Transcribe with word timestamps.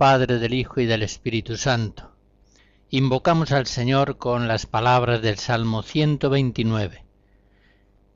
Padre, 0.00 0.38
del 0.38 0.54
Hijo 0.54 0.80
y 0.80 0.86
del 0.86 1.02
Espíritu 1.02 1.58
Santo. 1.58 2.10
Invocamos 2.88 3.52
al 3.52 3.66
Señor 3.66 4.16
con 4.16 4.48
las 4.48 4.64
palabras 4.64 5.20
del 5.20 5.36
Salmo 5.36 5.82
129. 5.82 7.04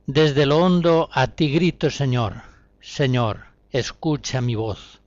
Desde 0.07 0.47
lo 0.47 0.65
hondo 0.65 1.09
a 1.11 1.27
ti 1.27 1.51
grito, 1.51 1.91
Señor, 1.91 2.41
Señor, 2.81 3.49
escucha 3.69 4.41
mi 4.41 4.55
voz. 4.55 4.99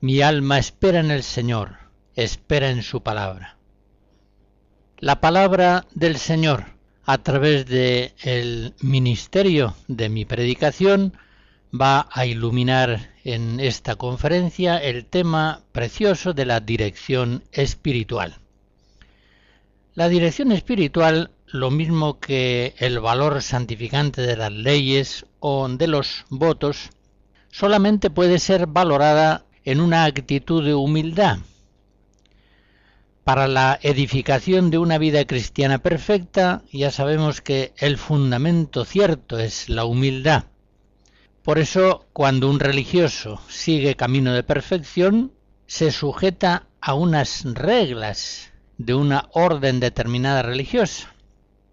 Mi 0.00 0.20
alma 0.20 0.58
espera 0.58 1.00
en 1.00 1.10
el 1.10 1.22
Señor, 1.22 1.78
espera 2.16 2.68
en 2.68 2.82
su 2.82 3.02
palabra. 3.02 3.56
La 4.98 5.22
palabra 5.22 5.86
del 5.94 6.18
Señor 6.18 6.66
a 7.06 7.16
través 7.16 7.64
de 7.64 8.12
el 8.20 8.74
ministerio 8.82 9.74
de 9.88 10.10
mi 10.10 10.26
predicación 10.26 11.16
va 11.72 12.08
a 12.10 12.26
iluminar 12.26 13.10
en 13.24 13.60
esta 13.60 13.96
conferencia 13.96 14.76
el 14.76 15.06
tema 15.06 15.62
precioso 15.72 16.34
de 16.34 16.44
la 16.44 16.60
dirección 16.60 17.44
espiritual. 17.52 18.36
La 19.94 20.08
dirección 20.08 20.52
espiritual, 20.52 21.30
lo 21.46 21.70
mismo 21.70 22.18
que 22.18 22.74
el 22.78 23.00
valor 23.00 23.42
santificante 23.42 24.22
de 24.22 24.36
las 24.36 24.52
leyes 24.52 25.26
o 25.40 25.68
de 25.68 25.86
los 25.86 26.24
votos, 26.28 26.90
solamente 27.50 28.10
puede 28.10 28.38
ser 28.38 28.66
valorada 28.66 29.44
en 29.64 29.80
una 29.80 30.04
actitud 30.04 30.64
de 30.64 30.74
humildad. 30.74 31.38
Para 33.24 33.46
la 33.46 33.78
edificación 33.82 34.70
de 34.70 34.78
una 34.78 34.98
vida 34.98 35.24
cristiana 35.26 35.78
perfecta, 35.78 36.62
ya 36.72 36.90
sabemos 36.90 37.40
que 37.40 37.72
el 37.76 37.96
fundamento 37.96 38.84
cierto 38.84 39.38
es 39.38 39.68
la 39.68 39.84
humildad. 39.84 40.44
Por 41.42 41.58
eso, 41.58 42.06
cuando 42.12 42.48
un 42.48 42.60
religioso 42.60 43.40
sigue 43.48 43.96
camino 43.96 44.32
de 44.32 44.44
perfección, 44.44 45.32
se 45.66 45.90
sujeta 45.90 46.68
a 46.80 46.94
unas 46.94 47.42
reglas 47.44 48.52
de 48.78 48.94
una 48.94 49.28
orden 49.32 49.80
determinada 49.80 50.42
religiosa 50.42 51.12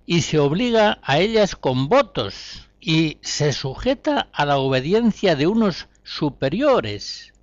y 0.08 0.22
se 0.22 0.40
obliga 0.40 1.00
a 1.04 1.20
ellas 1.20 1.56
con 1.56 1.88
votos 1.88 2.68
y 2.82 3.20
se 3.22 3.54
sujeta 3.54 4.30
a 4.34 4.46
la 4.46 4.58
obediencia 4.58 5.36
de 5.36 5.46
unos 5.46 5.88
superiores. 6.02 7.34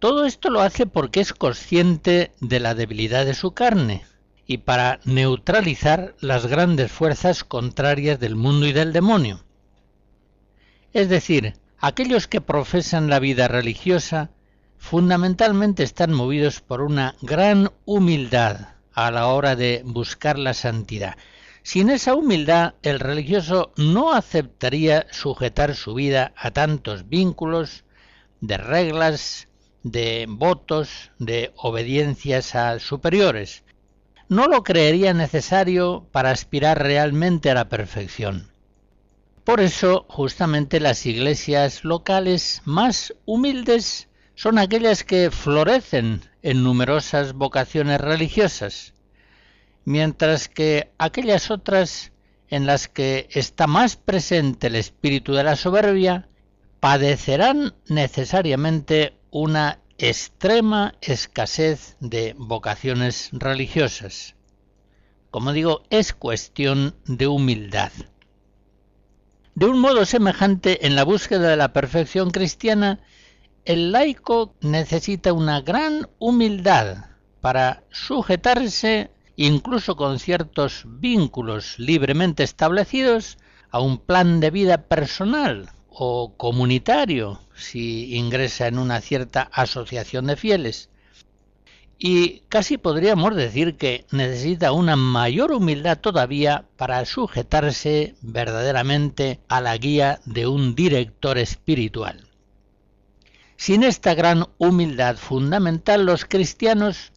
Todo 0.00 0.26
esto 0.26 0.50
lo 0.50 0.62
hace 0.62 0.86
porque 0.86 1.20
es 1.20 1.32
consciente 1.32 2.32
de 2.40 2.58
la 2.58 2.74
debilidad 2.74 3.24
de 3.24 3.34
su 3.34 3.52
carne 3.52 4.04
y 4.46 4.58
para 4.58 4.98
neutralizar 5.04 6.16
las 6.18 6.46
grandes 6.46 6.90
fuerzas 6.90 7.44
contrarias 7.44 8.18
del 8.18 8.34
mundo 8.34 8.66
y 8.66 8.72
del 8.72 8.92
demonio. 8.92 9.44
Es 10.92 11.08
decir, 11.08 11.54
aquellos 11.78 12.26
que 12.26 12.40
profesan 12.40 13.08
la 13.08 13.20
vida 13.20 13.46
religiosa 13.46 14.30
fundamentalmente 14.76 15.84
están 15.84 16.12
movidos 16.12 16.60
por 16.60 16.80
una 16.80 17.14
gran 17.22 17.70
humildad 17.84 18.70
a 18.92 19.10
la 19.12 19.28
hora 19.28 19.54
de 19.54 19.82
buscar 19.84 20.38
la 20.38 20.52
santidad. 20.52 21.16
Sin 21.62 21.90
esa 21.90 22.14
humildad, 22.14 22.74
el 22.82 22.98
religioso 22.98 23.72
no 23.76 24.12
aceptaría 24.12 25.06
sujetar 25.12 25.76
su 25.76 25.94
vida 25.94 26.32
a 26.36 26.50
tantos 26.50 27.08
vínculos 27.08 27.84
de 28.40 28.56
reglas, 28.56 29.48
de 29.84 30.26
votos, 30.28 31.12
de 31.18 31.52
obediencias 31.56 32.54
a 32.54 32.80
superiores. 32.80 33.62
No 34.28 34.48
lo 34.48 34.64
creería 34.64 35.14
necesario 35.14 36.08
para 36.10 36.30
aspirar 36.30 36.82
realmente 36.82 37.50
a 37.50 37.54
la 37.54 37.68
perfección. 37.68 38.49
Por 39.44 39.60
eso, 39.60 40.04
justamente 40.08 40.80
las 40.80 41.06
iglesias 41.06 41.84
locales 41.84 42.62
más 42.64 43.14
humildes 43.24 44.08
son 44.34 44.58
aquellas 44.58 45.02
que 45.02 45.30
florecen 45.30 46.22
en 46.42 46.62
numerosas 46.62 47.32
vocaciones 47.32 48.00
religiosas, 48.00 48.94
mientras 49.84 50.48
que 50.48 50.92
aquellas 50.98 51.50
otras 51.50 52.12
en 52.48 52.66
las 52.66 52.88
que 52.88 53.28
está 53.32 53.66
más 53.66 53.96
presente 53.96 54.66
el 54.66 54.76
espíritu 54.76 55.32
de 55.32 55.44
la 55.44 55.56
soberbia 55.56 56.28
padecerán 56.80 57.74
necesariamente 57.86 59.18
una 59.30 59.80
extrema 59.98 60.94
escasez 61.00 61.96
de 62.00 62.34
vocaciones 62.36 63.30
religiosas. 63.32 64.34
Como 65.30 65.52
digo, 65.52 65.82
es 65.90 66.12
cuestión 66.12 66.96
de 67.04 67.26
humildad. 67.26 67.92
De 69.60 69.66
un 69.66 69.78
modo 69.78 70.06
semejante, 70.06 70.86
en 70.86 70.96
la 70.96 71.04
búsqueda 71.04 71.50
de 71.50 71.56
la 71.58 71.74
perfección 71.74 72.30
cristiana, 72.30 72.98
el 73.66 73.92
laico 73.92 74.54
necesita 74.62 75.34
una 75.34 75.60
gran 75.60 76.08
humildad 76.18 77.10
para 77.42 77.82
sujetarse, 77.90 79.10
incluso 79.36 79.96
con 79.96 80.18
ciertos 80.18 80.84
vínculos 80.86 81.78
libremente 81.78 82.42
establecidos, 82.42 83.36
a 83.70 83.80
un 83.80 83.98
plan 83.98 84.40
de 84.40 84.50
vida 84.50 84.88
personal 84.88 85.68
o 85.90 86.38
comunitario, 86.38 87.42
si 87.54 88.16
ingresa 88.16 88.66
en 88.66 88.78
una 88.78 89.02
cierta 89.02 89.42
asociación 89.52 90.28
de 90.28 90.36
fieles, 90.36 90.88
y 92.02 92.40
casi 92.48 92.78
podríamos 92.78 93.36
decir 93.36 93.76
que 93.76 94.06
necesita 94.10 94.72
una 94.72 94.96
mayor 94.96 95.52
humildad 95.52 95.98
todavía 95.98 96.64
para 96.78 97.04
sujetarse 97.04 98.14
verdaderamente 98.22 99.38
a 99.48 99.60
la 99.60 99.76
guía 99.76 100.18
de 100.24 100.46
un 100.46 100.74
director 100.74 101.36
espiritual. 101.36 102.26
Sin 103.58 103.82
esta 103.82 104.14
gran 104.14 104.46
humildad 104.56 105.18
fundamental, 105.18 106.06
los 106.06 106.24
cristianos 106.24 107.12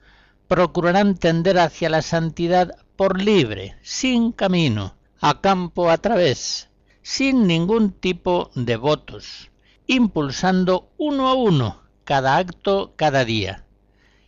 procurarán 0.49 1.15
tender 1.15 1.59
hacia 1.59 1.89
la 1.89 2.01
santidad 2.01 2.75
por 2.97 3.21
libre, 3.21 3.77
sin 3.83 4.33
camino, 4.33 4.95
a 5.21 5.39
campo 5.39 5.89
a 5.89 5.97
través, 5.99 6.69
sin 7.01 7.47
ningún 7.47 7.93
tipo 7.93 8.51
de 8.53 8.75
votos, 8.75 9.49
impulsando 9.87 10.89
uno 10.97 11.29
a 11.29 11.35
uno 11.35 11.83
cada 12.03 12.35
acto 12.35 12.91
cada 12.97 13.23
día 13.23 13.62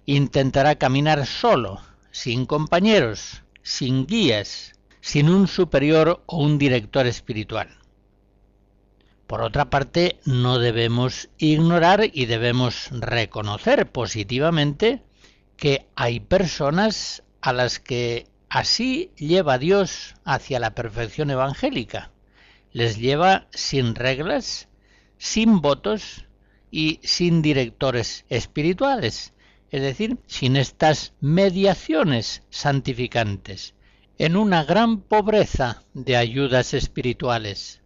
intentará 0.06 0.76
caminar 0.76 1.26
solo, 1.26 1.82
sin 2.12 2.46
compañeros, 2.46 3.44
sin 3.64 4.06
guías, 4.06 4.74
sin 5.02 5.30
un 5.30 5.48
superior 5.48 6.24
o 6.26 6.38
un 6.38 6.58
director 6.58 7.08
espiritual. 7.08 7.70
Por 9.28 9.42
otra 9.42 9.70
parte, 9.70 10.20
no 10.26 10.60
debemos 10.60 11.30
ignorar 11.38 12.10
y 12.14 12.26
debemos 12.26 12.90
reconocer 12.92 13.92
positivamente 13.92 15.02
que 15.58 15.88
hay 15.96 16.20
personas 16.20 17.24
a 17.42 17.54
las 17.54 17.80
que 17.80 18.28
así 18.50 19.12
lleva 19.18 19.58
Dios 19.58 20.16
hacia 20.26 20.60
la 20.60 20.76
perfección 20.76 21.32
evangélica. 21.32 22.12
Les 22.72 22.98
lleva 22.98 23.48
sin 23.52 23.96
reglas, 23.96 24.68
sin 25.18 25.62
votos 25.62 26.26
y 26.70 27.00
sin 27.04 27.42
directores 27.42 28.26
espirituales, 28.30 29.34
es 29.76 29.82
decir, 29.82 30.20
sin 30.26 30.56
estas 30.56 31.12
mediaciones 31.20 32.44
santificantes, 32.50 33.74
en 34.18 34.38
una 34.38 34.64
gran 34.64 35.02
pobreza 35.02 35.84
de 35.94 36.16
ayudas 36.16 36.74
espirituales. 36.74 37.82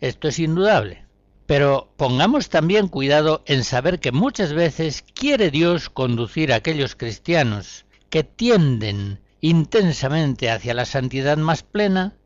Esto 0.00 0.26
es 0.26 0.40
indudable. 0.40 1.06
Pero 1.46 1.92
pongamos 1.96 2.48
también 2.48 2.88
cuidado 2.88 3.44
en 3.46 3.62
saber 3.62 4.00
que 4.00 4.10
muchas 4.10 4.52
veces 4.52 5.04
quiere 5.14 5.52
Dios 5.52 5.90
conducir 5.90 6.52
a 6.52 6.56
aquellos 6.56 6.96
cristianos 6.96 7.86
que 8.10 8.24
tienden 8.24 9.20
intensamente 9.40 10.50
hacia 10.50 10.74
la 10.74 10.86
santidad 10.86 11.36
más 11.36 11.62
plena 11.62 12.16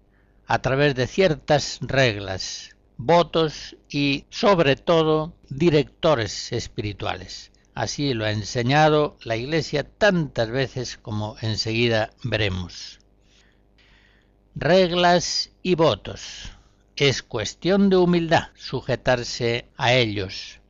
a 0.46 0.62
través 0.62 0.94
de 0.94 1.06
ciertas 1.06 1.80
reglas, 1.82 2.76
votos 2.96 3.76
y, 3.90 4.24
sobre 4.30 4.76
todo, 4.76 5.34
directores 5.50 6.50
espirituales. 6.52 7.50
Así 7.74 8.14
lo 8.14 8.24
ha 8.24 8.30
enseñado 8.30 9.16
la 9.22 9.36
Iglesia 9.36 9.84
tantas 9.84 10.50
veces 10.50 10.96
como 10.96 11.36
enseguida 11.40 12.10
veremos. 12.24 12.98
Reglas 14.54 15.52
y 15.62 15.74
votos. 15.74 16.52
Es 16.96 17.22
cuestión 17.22 17.88
de 17.88 17.96
humildad 17.96 18.48
sujetarse 18.56 19.68
a 19.76 19.94
ellos. 19.94 20.60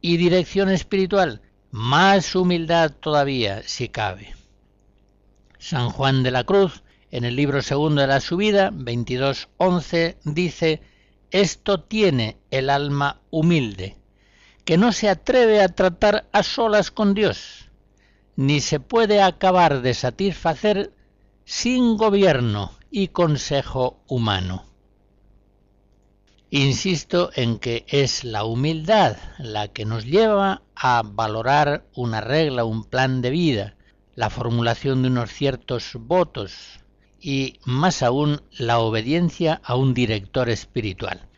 Y 0.00 0.16
dirección 0.16 0.68
espiritual 0.70 1.40
más 1.70 2.34
humildad 2.34 2.90
todavía 2.90 3.62
si 3.62 3.88
cabe. 3.88 4.34
San 5.58 5.90
Juan 5.90 6.22
de 6.22 6.30
la 6.30 6.44
Cruz, 6.44 6.82
en 7.10 7.24
el 7.24 7.36
libro 7.36 7.62
segundo 7.62 8.00
de 8.00 8.06
la 8.06 8.20
subida, 8.20 8.70
22.11, 8.70 10.16
dice, 10.24 10.80
esto 11.30 11.80
tiene 11.80 12.36
el 12.50 12.70
alma 12.70 13.20
humilde, 13.30 13.96
que 14.66 14.76
no 14.76 14.92
se 14.92 15.08
atreve 15.08 15.62
a 15.62 15.68
tratar 15.68 16.28
a 16.32 16.42
solas 16.42 16.90
con 16.90 17.14
Dios, 17.14 17.70
ni 18.34 18.60
se 18.60 18.80
puede 18.80 19.22
acabar 19.22 19.80
de 19.80 19.94
satisfacer 19.94 20.92
sin 21.44 21.96
gobierno 21.96 22.72
y 22.90 23.08
consejo 23.08 24.02
humano. 24.08 24.66
Insisto 26.50 27.30
en 27.36 27.60
que 27.60 27.86
es 27.86 28.24
la 28.24 28.44
humildad 28.44 29.16
la 29.38 29.68
que 29.68 29.84
nos 29.84 30.04
lleva 30.04 30.62
a 30.74 31.02
valorar 31.04 31.86
una 31.94 32.20
regla, 32.20 32.64
un 32.64 32.82
plan 32.82 33.22
de 33.22 33.30
vida, 33.30 33.76
la 34.16 34.30
formulación 34.30 35.02
de 35.02 35.08
unos 35.08 35.30
ciertos 35.30 35.92
votos 35.94 36.80
y 37.20 37.60
más 37.64 38.02
aún 38.02 38.42
la 38.50 38.80
obediencia 38.80 39.60
a 39.62 39.76
un 39.76 39.94
director 39.94 40.50
espiritual. 40.50 41.28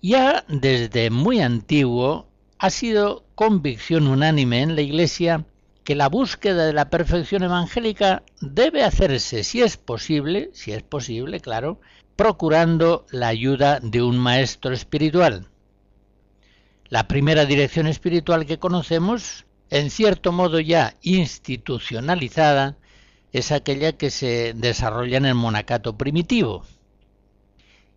Ya 0.00 0.44
desde 0.46 1.10
muy 1.10 1.40
antiguo 1.40 2.28
ha 2.58 2.70
sido 2.70 3.24
convicción 3.34 4.06
unánime 4.06 4.62
en 4.62 4.76
la 4.76 4.82
Iglesia 4.82 5.44
que 5.82 5.96
la 5.96 6.08
búsqueda 6.08 6.66
de 6.66 6.72
la 6.72 6.88
perfección 6.88 7.42
evangélica 7.42 8.22
debe 8.40 8.84
hacerse, 8.84 9.42
si 9.42 9.62
es 9.62 9.76
posible, 9.76 10.50
si 10.52 10.72
es 10.72 10.82
posible, 10.82 11.40
claro, 11.40 11.80
procurando 12.14 13.06
la 13.10 13.28
ayuda 13.28 13.80
de 13.80 14.02
un 14.02 14.18
maestro 14.18 14.72
espiritual. 14.72 15.48
La 16.90 17.08
primera 17.08 17.44
dirección 17.44 17.86
espiritual 17.86 18.46
que 18.46 18.58
conocemos, 18.58 19.46
en 19.70 19.90
cierto 19.90 20.30
modo 20.30 20.60
ya 20.60 20.94
institucionalizada, 21.02 22.76
es 23.32 23.50
aquella 23.50 23.92
que 23.92 24.10
se 24.10 24.52
desarrolla 24.54 25.16
en 25.16 25.26
el 25.26 25.34
monacato 25.34 25.96
primitivo. 25.96 26.64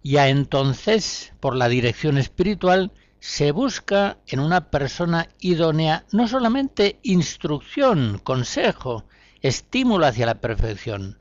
Ya 0.04 0.30
entonces, 0.30 1.34
por 1.40 1.56
la 1.56 1.70
dirección 1.70 2.18
espiritual, 2.18 2.92
se 3.20 3.52
busca 3.52 4.18
en 4.26 4.40
una 4.40 4.72
persona 4.72 5.30
idónea 5.40 6.06
no 6.12 6.28
solamente 6.28 7.00
instrucción, 7.04 8.20
consejo, 8.24 9.06
estímulo 9.42 10.08
hacia 10.08 10.26
la 10.26 10.42
perfección, 10.42 11.20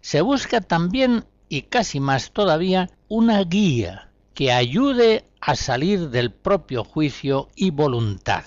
se 0.00 0.22
busca 0.22 0.60
también 0.62 1.24
y 1.48 1.62
casi 1.62 2.00
más 2.00 2.32
todavía 2.32 2.90
una 3.08 3.42
guía 3.44 4.10
que 4.34 4.50
ayude 4.50 5.26
a 5.40 5.54
salir 5.54 6.08
del 6.08 6.32
propio 6.32 6.84
juicio 6.84 7.50
y 7.54 7.70
voluntad. 7.70 8.44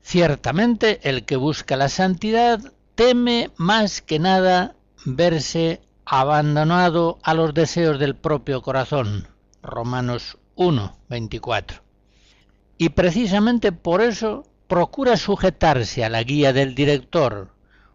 Ciertamente 0.00 1.00
el 1.08 1.24
que 1.24 1.36
busca 1.36 1.76
la 1.76 1.88
santidad 1.88 2.72
teme 2.94 3.50
más 3.56 4.00
que 4.00 4.18
nada 4.18 4.74
verse 5.04 5.82
abandonado 6.14 7.18
a 7.22 7.32
los 7.32 7.54
deseos 7.54 7.98
del 7.98 8.14
propio 8.14 8.60
corazón. 8.60 9.28
Romanos 9.62 10.36
1, 10.56 10.94
24. 11.08 11.80
Y 12.76 12.90
precisamente 12.90 13.72
por 13.72 14.02
eso 14.02 14.44
procura 14.66 15.16
sujetarse 15.16 16.04
a 16.04 16.10
la 16.10 16.22
guía 16.22 16.52
del 16.52 16.74
director, 16.74 17.54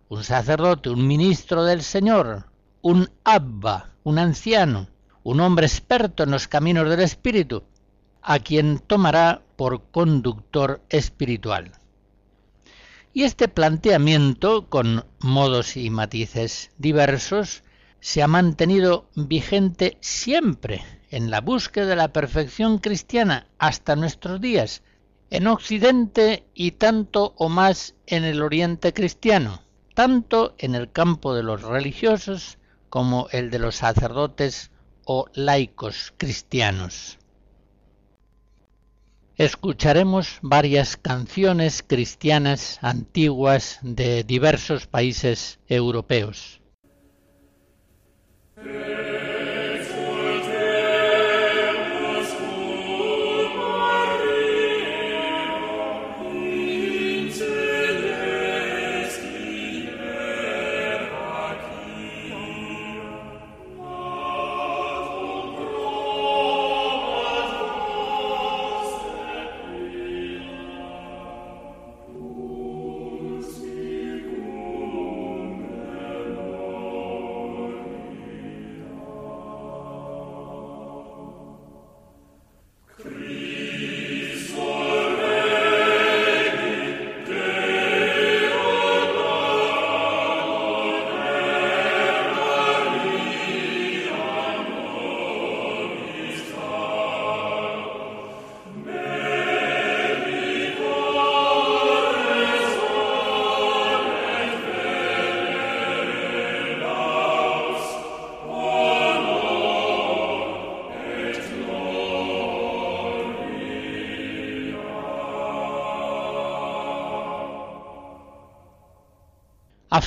un 0.10 0.24
sacerdote, 0.24 0.90
un 0.90 1.06
ministro 1.06 1.64
del 1.64 1.84
Señor, 1.84 2.48
un 2.81 3.08
abba, 3.24 3.92
un 4.04 4.18
anciano, 4.18 4.88
un 5.22 5.40
hombre 5.40 5.68
experto 5.68 6.24
en 6.24 6.31
los 6.31 6.48
caminos 6.48 6.90
del 6.90 7.02
espíritu, 7.02 7.66
a 8.24 8.40
quien 8.40 8.80
tomará 8.80 9.44
por 9.58 9.92
conductor 9.92 10.81
espiritual. 10.90 11.74
Y 13.14 13.25
este 13.25 13.48
planteamiento, 13.48 14.69
con 14.69 15.06
modos 15.19 15.78
y 15.78 15.92
matices 15.92 16.72
diversos, 16.80 17.62
se 17.99 18.21
ha 18.21 18.27
mantenido 18.27 19.09
vigente 19.15 19.97
siempre 20.01 20.83
en 21.09 21.31
la 21.31 21.41
búsqueda 21.41 21.88
de 21.88 21.95
la 21.95 22.13
perfección 22.13 22.79
cristiana 22.79 23.47
hasta 23.57 23.95
nuestros 23.95 24.41
días, 24.41 24.83
en 25.29 25.47
Occidente 25.47 26.45
y 26.53 26.71
tanto 26.71 27.33
o 27.38 27.49
más 27.49 27.95
en 28.05 28.23
el 28.23 28.41
Oriente 28.41 28.94
cristiano, 28.94 29.61
tanto 29.94 30.55
en 30.57 30.75
el 30.75 30.91
campo 30.91 31.33
de 31.33 31.44
los 31.44 31.61
religiosos 31.61 32.57
como 32.89 33.27
el 33.31 33.49
de 33.49 33.59
los 33.59 33.75
sacerdotes 33.75 34.71
o 35.05 35.25
laicos 35.33 36.13
cristianos. 36.17 37.17
Escucharemos 39.38 40.39
varias 40.41 40.97
canciones 40.97 41.83
cristianas 41.85 42.79
antiguas 42.81 43.79
de 43.83 44.23
diversos 44.23 44.88
países 44.88 45.59
europeos. 45.67 46.56
A 48.59 49.56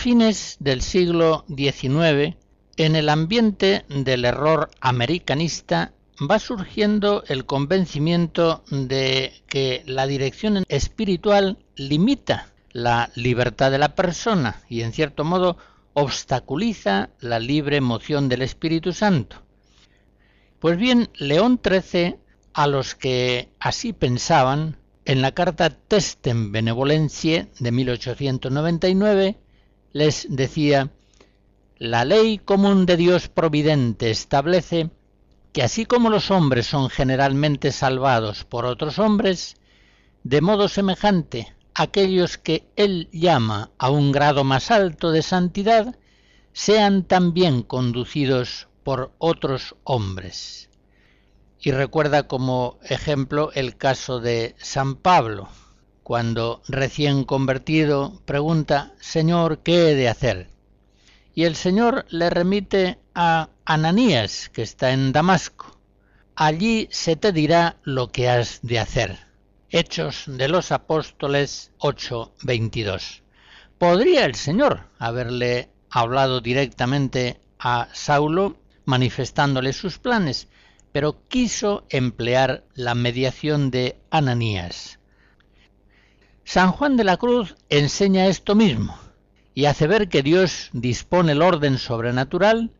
fines 0.00 0.56
del 0.60 0.80
siglo 0.80 1.44
XIX, 1.54 2.34
en 2.78 2.96
el 2.96 3.10
ambiente 3.10 3.84
del 3.90 4.24
error 4.24 4.70
americanista 4.80 5.92
va 6.18 6.38
surgiendo 6.38 7.22
el 7.28 7.44
convencimiento 7.44 8.64
de 8.70 9.34
que 9.46 9.82
la 9.84 10.06
dirección 10.06 10.64
espiritual 10.68 11.58
limita 11.76 12.48
la 12.72 13.10
libertad 13.14 13.70
de 13.70 13.76
la 13.76 13.94
persona 13.94 14.62
y 14.70 14.80
en 14.80 14.94
cierto 14.94 15.22
modo 15.22 15.58
obstaculiza 15.92 17.10
la 17.20 17.38
libre 17.38 17.82
moción 17.82 18.30
del 18.30 18.40
Espíritu 18.40 18.94
Santo. 18.94 19.42
Pues 20.60 20.78
bien, 20.78 21.10
León 21.14 21.60
XIII, 21.62 22.16
a 22.54 22.66
los 22.66 22.94
que 22.94 23.50
así 23.60 23.92
pensaban, 23.92 24.78
en 25.04 25.20
la 25.20 25.32
carta 25.32 25.68
Testem 25.68 26.52
Benevolentiae 26.52 27.48
de 27.58 27.70
1899, 27.70 29.36
les 29.92 30.26
decía, 30.28 30.90
la 31.78 32.04
ley 32.04 32.38
común 32.38 32.86
de 32.86 32.96
Dios 32.96 33.28
providente 33.28 34.10
establece 34.10 34.90
que 35.52 35.62
así 35.62 35.84
como 35.84 36.10
los 36.10 36.30
hombres 36.30 36.66
son 36.66 36.90
generalmente 36.90 37.72
salvados 37.72 38.44
por 38.44 38.66
otros 38.66 38.98
hombres, 38.98 39.56
de 40.22 40.40
modo 40.40 40.68
semejante 40.68 41.54
aquellos 41.74 42.36
que 42.38 42.68
Él 42.76 43.08
llama 43.12 43.70
a 43.78 43.90
un 43.90 44.12
grado 44.12 44.44
más 44.44 44.70
alto 44.70 45.10
de 45.12 45.22
santidad, 45.22 45.96
sean 46.52 47.04
también 47.04 47.62
conducidos 47.62 48.68
por 48.82 49.12
otros 49.18 49.76
hombres. 49.84 50.68
Y 51.58 51.72
recuerda 51.72 52.26
como 52.26 52.78
ejemplo 52.82 53.50
el 53.54 53.76
caso 53.76 54.20
de 54.20 54.54
San 54.58 54.96
Pablo, 54.96 55.48
cuando 56.10 56.60
recién 56.66 57.22
convertido 57.22 58.20
pregunta, 58.24 58.94
Señor, 58.98 59.60
¿qué 59.60 59.90
he 59.90 59.94
de 59.94 60.08
hacer? 60.08 60.48
Y 61.36 61.44
el 61.44 61.54
Señor 61.54 62.04
le 62.08 62.28
remite 62.30 62.98
a 63.14 63.50
Ananías, 63.64 64.48
que 64.48 64.62
está 64.62 64.90
en 64.90 65.12
Damasco. 65.12 65.78
Allí 66.34 66.88
se 66.90 67.14
te 67.14 67.30
dirá 67.30 67.76
lo 67.84 68.10
que 68.10 68.28
has 68.28 68.58
de 68.62 68.80
hacer. 68.80 69.18
Hechos 69.68 70.24
de 70.26 70.48
los 70.48 70.72
Apóstoles 70.72 71.70
8:22. 71.78 73.22
¿Podría 73.78 74.24
el 74.24 74.34
Señor 74.34 74.88
haberle 74.98 75.70
hablado 75.90 76.40
directamente 76.40 77.40
a 77.60 77.86
Saulo 77.92 78.56
manifestándole 78.84 79.72
sus 79.72 80.00
planes? 80.00 80.48
pero 80.92 81.22
quiso 81.28 81.86
emplear 81.88 82.64
la 82.74 82.96
mediación 82.96 83.70
de 83.70 84.00
Ananías. 84.10 84.99
San 86.52 86.72
Juan 86.72 86.96
de 86.96 87.04
la 87.04 87.16
Cruz 87.16 87.54
enseña 87.68 88.26
esto 88.26 88.56
mismo 88.56 88.98
y 89.54 89.66
hace 89.66 89.86
ver 89.86 90.08
que 90.08 90.24
Dios 90.24 90.68
dispone 90.72 91.30
el 91.30 91.42
orden 91.42 91.78
sobrenatural 91.78 92.72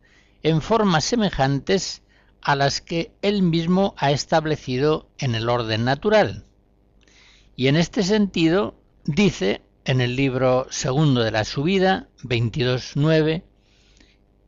en 0.43 0.61
formas 0.61 1.05
semejantes 1.05 2.01
a 2.41 2.57
las 2.57 2.81
que 2.81 3.13
él 3.21 3.43
mismo 3.43 3.95
ha 3.97 4.11
establecido 4.11 5.07
en 5.19 5.35
el 5.35 5.47
orden 5.47 5.85
natural. 5.85 6.43
Y 7.55 7.67
en 7.67 7.77
este 7.77 8.03
sentido 8.03 8.75
dice 9.05 9.61
en 9.85 10.01
el 10.01 10.17
libro 10.17 10.67
segundo 10.69 11.23
de 11.23 11.31
la 11.31 11.45
subida 11.45 12.09
22.9 12.23 13.43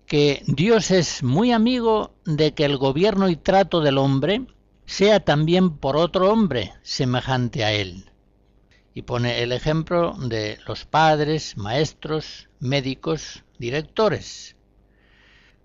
que 0.05 0.43
Dios 0.47 0.91
es 0.91 1.23
muy 1.23 1.53
amigo 1.53 2.13
de 2.25 2.53
que 2.53 2.65
el 2.65 2.75
gobierno 2.75 3.29
y 3.29 3.37
trato 3.37 3.79
del 3.79 3.99
hombre 3.99 4.41
sea 4.85 5.21
también 5.21 5.77
por 5.77 5.95
otro 5.95 6.29
hombre 6.29 6.73
semejante 6.81 7.63
a 7.63 7.71
él. 7.71 8.09
Y 8.93 9.03
pone 9.03 9.41
el 9.41 9.51
ejemplo 9.51 10.13
de 10.17 10.59
los 10.67 10.85
padres, 10.85 11.57
maestros, 11.57 12.49
médicos, 12.59 13.43
directores. 13.57 14.55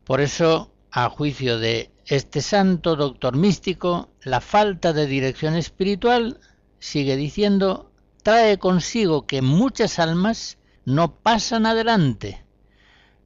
Por 0.05 0.21
eso, 0.21 0.73
a 0.91 1.11
juicio 1.11 1.59
de 1.59 1.91
este 2.07 2.41
santo 2.41 2.97
doctor 2.97 3.37
místico, 3.37 4.09
la 4.23 4.41
falta 4.41 4.93
de 4.95 5.07
dirección 5.07 5.55
espiritual, 5.55 6.41
sigue 6.79 7.17
diciendo, 7.17 7.93
trae 8.23 8.59
consigo 8.59 9.27
que 9.27 9.43
muchas 9.43 9.99
almas 9.99 10.59
no 10.85 11.15
pasan 11.17 11.67
adelante, 11.67 12.45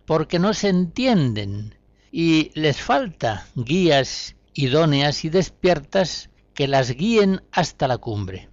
porque 0.04 0.40
no 0.40 0.52
se 0.52 0.68
entienden 0.68 1.76
y 2.10 2.50
les 2.54 2.80
falta 2.80 3.46
guías 3.54 4.36
idóneas 4.54 5.24
y 5.24 5.30
despiertas 5.30 6.30
que 6.54 6.68
las 6.68 6.90
guíen 6.90 7.42
hasta 7.52 7.88
la 7.88 7.98
cumbre. 7.98 8.51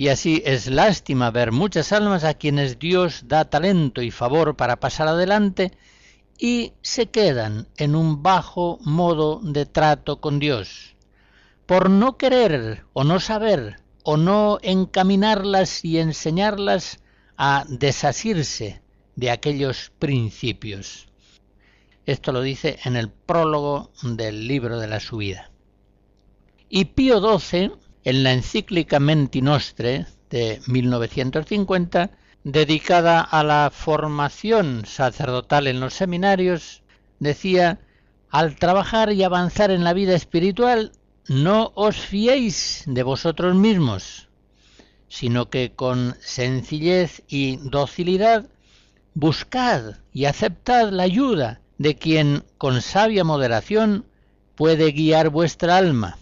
Y 0.00 0.08
así 0.08 0.42
es 0.46 0.66
lástima 0.68 1.30
ver 1.30 1.52
muchas 1.52 1.92
almas 1.92 2.24
a 2.24 2.32
quienes 2.32 2.78
Dios 2.78 3.24
da 3.28 3.50
talento 3.50 4.00
y 4.00 4.10
favor 4.10 4.56
para 4.56 4.80
pasar 4.80 5.08
adelante 5.08 5.72
y 6.38 6.72
se 6.80 7.10
quedan 7.10 7.68
en 7.76 7.94
un 7.94 8.22
bajo 8.22 8.78
modo 8.80 9.40
de 9.42 9.66
trato 9.66 10.18
con 10.22 10.38
Dios, 10.38 10.96
por 11.66 11.90
no 11.90 12.16
querer 12.16 12.86
o 12.94 13.04
no 13.04 13.20
saber 13.20 13.76
o 14.02 14.16
no 14.16 14.58
encaminarlas 14.62 15.84
y 15.84 15.98
enseñarlas 15.98 17.00
a 17.36 17.66
desasirse 17.68 18.80
de 19.16 19.30
aquellos 19.30 19.92
principios. 19.98 21.08
Esto 22.06 22.32
lo 22.32 22.40
dice 22.40 22.78
en 22.86 22.96
el 22.96 23.10
prólogo 23.10 23.90
del 24.02 24.48
libro 24.48 24.78
de 24.78 24.88
la 24.88 24.98
subida. 24.98 25.50
Y 26.70 26.86
Pío 26.86 27.20
XII, 27.38 27.72
en 28.04 28.22
la 28.22 28.32
encíclica 28.32 29.00
Menti 29.00 29.42
Nostre 29.42 30.06
de 30.30 30.60
1950, 30.66 32.10
dedicada 32.44 33.20
a 33.20 33.44
la 33.44 33.70
formación 33.72 34.86
sacerdotal 34.86 35.66
en 35.66 35.80
los 35.80 35.94
seminarios, 35.94 36.82
decía, 37.18 37.80
al 38.30 38.56
trabajar 38.56 39.12
y 39.12 39.22
avanzar 39.22 39.70
en 39.70 39.84
la 39.84 39.92
vida 39.92 40.14
espiritual, 40.14 40.92
no 41.28 41.72
os 41.74 41.96
fiéis 41.96 42.84
de 42.86 43.02
vosotros 43.02 43.54
mismos, 43.54 44.28
sino 45.08 45.50
que 45.50 45.72
con 45.72 46.16
sencillez 46.20 47.22
y 47.28 47.56
docilidad 47.56 48.46
buscad 49.14 49.96
y 50.12 50.24
aceptad 50.24 50.90
la 50.90 51.02
ayuda 51.02 51.60
de 51.78 51.96
quien 51.96 52.44
con 52.58 52.80
sabia 52.80 53.24
moderación 53.24 54.06
puede 54.54 54.92
guiar 54.92 55.30
vuestra 55.30 55.76
alma, 55.76 56.18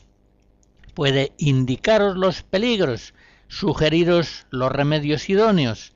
puede 0.99 1.33
indicaros 1.39 2.17
los 2.17 2.43
peligros, 2.43 3.15
sugeriros 3.47 4.49
los 4.51 4.73
remedios 4.73 5.29
idóneos, 5.29 5.93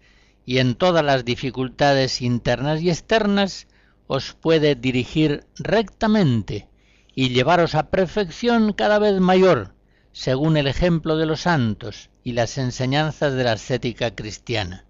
y 0.46 0.58
en 0.58 0.76
todas 0.76 1.04
las 1.04 1.24
dificultades 1.24 2.22
internas 2.22 2.82
y 2.82 2.88
externas 2.88 3.66
os 4.06 4.34
puede 4.34 4.76
dirigir 4.76 5.44
rectamente 5.56 6.68
y 7.16 7.30
llevaros 7.30 7.74
a 7.74 7.90
perfección 7.90 8.72
cada 8.74 9.00
vez 9.00 9.18
mayor, 9.18 9.74
según 10.12 10.56
el 10.56 10.68
ejemplo 10.68 11.16
de 11.16 11.26
los 11.26 11.40
santos 11.40 12.08
y 12.22 12.34
las 12.34 12.56
enseñanzas 12.56 13.34
de 13.34 13.42
la 13.42 13.52
ascética 13.54 14.14
cristiana. 14.14 14.84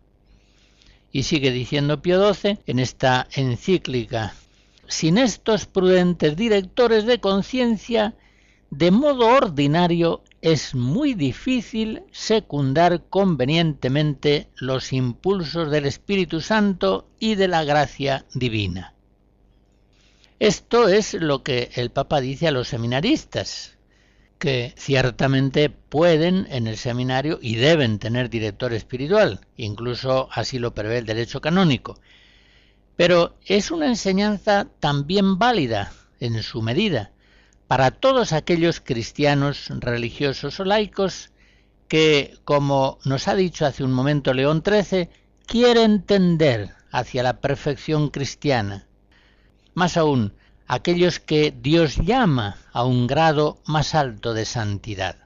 Y 1.11 1.23
sigue 1.23 1.52
diciendo 1.52 2.02
Pío 2.02 2.35
XII 2.35 2.59
en 2.66 2.81
esta 2.81 3.28
encíclica, 3.33 4.35
sin 4.88 5.16
estos 5.16 5.64
prudentes 5.64 6.37
directores 6.37 7.07
de 7.07 7.19
conciencia, 7.19 8.14
de 8.72 8.90
modo 8.90 9.26
ordinario 9.26 10.22
es 10.40 10.74
muy 10.74 11.12
difícil 11.12 12.04
secundar 12.10 13.02
convenientemente 13.10 14.48
los 14.56 14.94
impulsos 14.94 15.70
del 15.70 15.84
Espíritu 15.84 16.40
Santo 16.40 17.06
y 17.20 17.34
de 17.34 17.48
la 17.48 17.64
gracia 17.64 18.24
divina. 18.32 18.94
Esto 20.38 20.88
es 20.88 21.12
lo 21.12 21.42
que 21.42 21.70
el 21.74 21.90
Papa 21.90 22.22
dice 22.22 22.48
a 22.48 22.50
los 22.50 22.68
seminaristas, 22.68 23.76
que 24.38 24.72
ciertamente 24.78 25.68
pueden 25.68 26.46
en 26.48 26.66
el 26.66 26.78
seminario 26.78 27.38
y 27.42 27.56
deben 27.56 27.98
tener 27.98 28.30
director 28.30 28.72
espiritual, 28.72 29.40
incluso 29.58 30.30
así 30.32 30.58
lo 30.58 30.72
prevé 30.72 30.96
el 30.96 31.04
derecho 31.04 31.42
canónico. 31.42 32.00
Pero 32.96 33.36
es 33.44 33.70
una 33.70 33.88
enseñanza 33.88 34.66
también 34.80 35.38
válida 35.38 35.92
en 36.20 36.42
su 36.42 36.62
medida 36.62 37.12
para 37.72 37.90
todos 37.90 38.34
aquellos 38.34 38.80
cristianos 38.80 39.68
religiosos 39.70 40.60
o 40.60 40.64
laicos 40.66 41.32
que, 41.88 42.36
como 42.44 42.98
nos 43.06 43.28
ha 43.28 43.34
dicho 43.34 43.64
hace 43.64 43.82
un 43.82 43.94
momento 43.94 44.34
León 44.34 44.62
XIII, 44.62 45.08
quieren 45.46 46.02
tender 46.02 46.74
hacia 46.90 47.22
la 47.22 47.40
perfección 47.40 48.10
cristiana. 48.10 48.86
Más 49.72 49.96
aún, 49.96 50.34
aquellos 50.66 51.18
que 51.18 51.54
Dios 51.62 51.96
llama 51.96 52.58
a 52.74 52.84
un 52.84 53.06
grado 53.06 53.62
más 53.64 53.94
alto 53.94 54.34
de 54.34 54.44
santidad. 54.44 55.16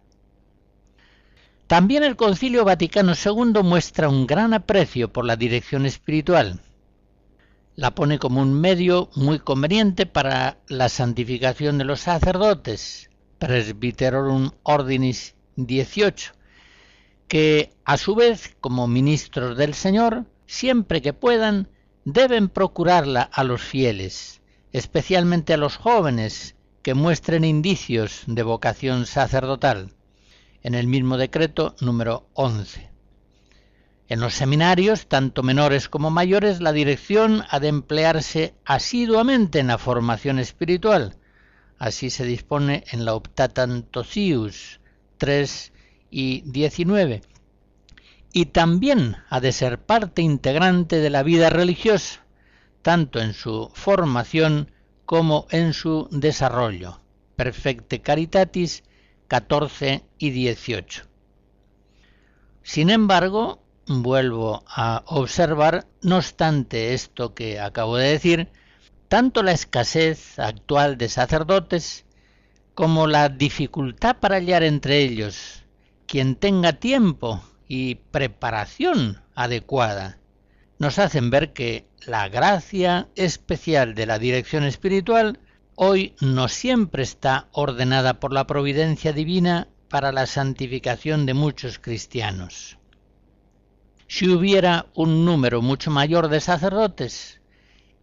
También 1.66 2.04
el 2.04 2.14
Concilio 2.14 2.64
Vaticano 2.64 3.14
II 3.14 3.64
muestra 3.64 4.08
un 4.08 4.24
gran 4.24 4.54
aprecio 4.54 5.12
por 5.12 5.24
la 5.24 5.34
dirección 5.34 5.84
espiritual. 5.84 6.60
La 7.76 7.95
pone 7.95 8.18
como 8.18 8.40
un 8.40 8.59
medio 8.59 9.11
muy 9.16 9.38
conveniente 9.38 10.06
para 10.06 10.56
la 10.66 10.88
santificación 10.88 11.76
de 11.76 11.85
los 11.85 12.00
sacerdotes, 12.00 13.11
Presbyterorum 13.38 14.52
Ordinis 14.62 15.35
18, 15.56 16.33
que 17.28 17.75
a 17.85 17.99
su 17.99 18.14
vez, 18.14 18.56
como 18.62 18.88
ministros 18.88 19.59
del 19.59 19.75
Señor, 19.75 20.25
siempre 20.47 21.02
que 21.02 21.12
puedan, 21.12 21.68
deben 22.06 22.49
procurarla 22.49 23.21
a 23.21 23.45
los 23.45 23.61
fieles, 23.61 24.40
especialmente 24.73 25.52
a 25.52 25.59
los 25.59 25.76
jóvenes 25.76 26.56
que 26.80 26.95
muestren 26.95 27.45
indicios 27.45 28.23
de 28.26 28.42
vocación 28.42 29.04
sacerdotal, 29.04 29.92
en 30.62 30.75
el 30.75 30.87
mismo 30.87 31.18
decreto 31.18 31.76
número 31.83 32.26
11. 32.33 32.95
En 34.08 34.20
los 34.20 34.34
seminarios, 34.34 35.08
tanto 35.08 35.42
menores 35.42 35.88
como 35.88 36.10
mayores, 36.10 36.60
la 36.60 36.72
dirección 36.72 37.42
ha 37.50 37.58
de 37.58 37.68
emplearse 37.68 38.54
asiduamente 38.64 39.58
en 39.58 39.66
la 39.66 39.78
formación 39.78 40.38
espiritual. 40.38 41.16
Así 41.78 42.10
se 42.10 42.25
dispone 42.25 42.84
en 42.92 43.04
la 43.04 43.14
Optatant 43.14 43.86
3 45.18 45.72
y 46.10 46.40
19. 46.42 47.22
Y 48.32 48.46
también 48.46 49.16
ha 49.28 49.40
de 49.40 49.50
ser 49.50 49.80
parte 49.80 50.22
integrante 50.22 50.96
de 51.00 51.10
la 51.10 51.25
vida 51.25 51.50
religiosa, 51.50 52.25
tanto 52.82 53.20
en 53.20 53.34
su 53.34 53.70
formación 53.75 54.70
como 55.04 55.48
en 55.50 55.72
su 55.72 56.08
desarrollo. 56.12 57.00
Perfecte 57.34 58.02
Caritatis 58.02 58.84
14 59.26 60.04
y 60.18 60.30
18. 60.30 61.02
Sin 62.62 62.90
embargo, 62.90 63.65
vuelvo 63.87 64.64
a 64.69 65.02
observar, 65.07 65.87
no 66.02 66.16
obstante 66.16 66.95
esto 66.95 67.35
que 67.35 67.61
acabo 67.61 67.97
de 67.97 68.11
decir, 68.11 68.49
tanto 69.09 69.43
la 69.43 69.52
escasez 69.52 70.38
actual 70.38 70.99
de 70.99 71.09
sacerdotes 71.09 72.05
como 72.75 73.07
la 73.07 73.28
dificultad 73.28 74.16
para 74.21 74.37
hallar 74.37 74.62
entre 74.62 74.99
ellos 74.99 75.62
quien 76.07 76.37
tenga 76.37 76.75
tiempo 76.75 77.43
y 77.69 77.97
preparación 77.97 79.23
adecuada 79.35 80.19
nos 80.78 80.99
hacen 80.99 81.31
ver 81.31 81.52
que 81.52 81.87
la 82.07 82.28
gracia 82.28 83.09
especial 83.16 83.95
de 83.95 84.07
la 84.07 84.19
dirección 84.19 84.64
espiritual 84.64 85.40
hoy 85.75 86.14
no 86.21 86.49
siempre 86.49 87.02
está 87.02 87.49
ordenada 87.52 88.21
por 88.21 88.33
la 88.33 88.47
providencia 88.47 89.12
divina 89.12 89.69
para 89.88 90.12
la 90.12 90.26
santificación 90.26 91.26
de 91.26 91.35
muchos 91.35 91.78
cristianos. 91.78 92.78
Si 94.08 94.28
hubiera 94.28 94.86
un 94.94 95.25
número 95.25 95.62
mucho 95.62 95.90
mayor 95.90 96.28
de 96.28 96.40
sacerdotes 96.40 97.40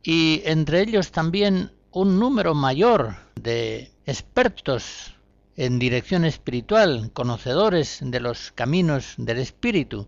y 0.03 0.41
entre 0.45 0.81
ellos 0.81 1.11
también 1.11 1.71
un 1.91 2.19
número 2.19 2.53
mayor 2.53 3.15
de 3.35 3.91
expertos 4.05 5.15
en 5.55 5.79
dirección 5.79 6.25
espiritual, 6.25 7.11
conocedores 7.13 7.99
de 8.01 8.19
los 8.19 8.51
caminos 8.51 9.13
del 9.17 9.37
espíritu, 9.37 10.07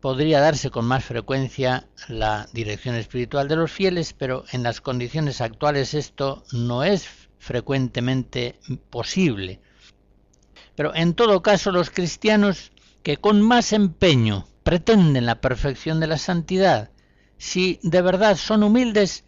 podría 0.00 0.40
darse 0.40 0.70
con 0.70 0.84
más 0.84 1.04
frecuencia 1.04 1.88
la 2.06 2.46
dirección 2.52 2.94
espiritual 2.94 3.48
de 3.48 3.56
los 3.56 3.72
fieles, 3.72 4.12
pero 4.12 4.44
en 4.52 4.62
las 4.62 4.80
condiciones 4.80 5.40
actuales 5.40 5.94
esto 5.94 6.44
no 6.52 6.84
es 6.84 7.08
frecuentemente 7.38 8.60
posible. 8.90 9.60
Pero 10.76 10.94
en 10.94 11.14
todo 11.14 11.42
caso 11.42 11.72
los 11.72 11.90
cristianos 11.90 12.70
que 13.02 13.16
con 13.16 13.42
más 13.42 13.72
empeño 13.72 14.46
pretenden 14.68 15.24
la 15.24 15.40
perfección 15.40 15.98
de 15.98 16.06
la 16.06 16.18
santidad, 16.18 16.90
si 17.38 17.80
de 17.82 18.02
verdad 18.02 18.36
son 18.36 18.62
humildes, 18.62 19.24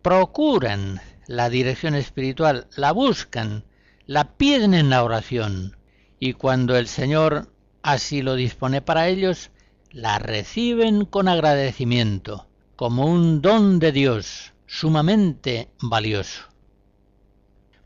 procuran 0.00 1.02
la 1.26 1.50
dirección 1.50 1.94
espiritual, 1.94 2.68
la 2.74 2.92
buscan, 2.92 3.64
la 4.06 4.38
piden 4.38 4.72
en 4.72 4.88
la 4.88 5.04
oración, 5.04 5.76
y 6.18 6.32
cuando 6.32 6.74
el 6.74 6.88
Señor 6.88 7.52
así 7.82 8.22
lo 8.22 8.34
dispone 8.34 8.80
para 8.80 9.08
ellos, 9.08 9.50
la 9.90 10.18
reciben 10.18 11.04
con 11.04 11.28
agradecimiento, 11.28 12.48
como 12.74 13.04
un 13.04 13.42
don 13.42 13.80
de 13.80 13.92
Dios 13.92 14.54
sumamente 14.64 15.68
valioso. 15.82 16.44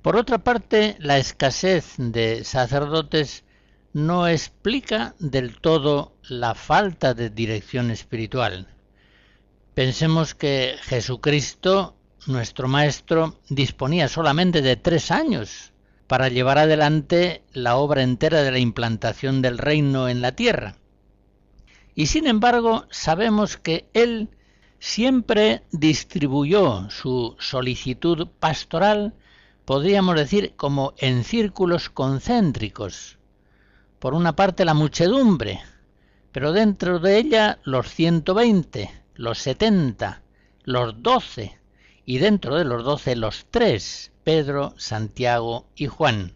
Por 0.02 0.14
otra 0.14 0.38
parte, 0.38 0.94
la 1.00 1.18
escasez 1.18 1.94
de 1.99 2.44
sacerdotes 2.44 3.42
no 3.92 4.28
explica 4.28 5.16
del 5.18 5.61
todo 5.61 6.12
la 6.29 6.55
falta 6.55 7.14
de 7.14 7.31
dirección 7.31 7.91
espiritual. 7.91 8.69
Pensemos 9.75 10.35
que 10.35 10.76
Jesucristo, 10.83 11.97
nuestro 12.26 12.69
Maestro, 12.69 13.38
disponía 13.49 14.09
solamente 14.09 14.62
de 14.62 14.76
tres 14.76 15.11
años 15.11 15.73
para 16.07 16.29
llevar 16.29 16.59
adelante 16.59 17.43
la 17.52 17.76
obra 17.76 18.02
entera 18.02 18.43
de 18.43 18.52
la 18.52 18.59
implantación 18.59 19.43
del 19.43 19.59
reino 19.59 20.09
en 20.09 20.21
la 20.21 20.33
tierra. 20.33 20.76
Y 21.95 22.07
sin 22.07 22.26
embargo, 22.26 22.87
sabemos 22.91 23.57
que 23.57 23.88
él 23.93 24.29
siempre 24.79 25.62
distribuyó 25.71 26.88
su 26.91 27.37
solicitud 27.38 28.29
pastoral, 28.38 29.14
podríamos 29.64 30.17
decir, 30.17 30.55
como 30.57 30.95
en 30.99 31.25
círculos 31.25 31.88
concéntricos. 31.91 33.19
Por 33.99 34.14
una 34.14 34.35
parte 34.35 34.64
la 34.64 34.75
muchedumbre, 34.75 35.61
pero 36.33 36.53
dentro 36.53 36.99
de 36.99 37.19
ella 37.19 37.59
los 37.62 37.89
120, 37.89 38.91
los 39.15 39.39
70, 39.39 40.23
los 40.65 41.03
12, 41.03 41.59
y 42.05 42.19
dentro 42.19 42.57
de 42.57 42.65
los 42.65 42.85
12 42.85 43.17
los 43.17 43.47
tres, 43.51 44.12
Pedro, 44.25 44.75
Santiago 44.77 45.67
y 45.77 45.87
Juan. 45.87 46.33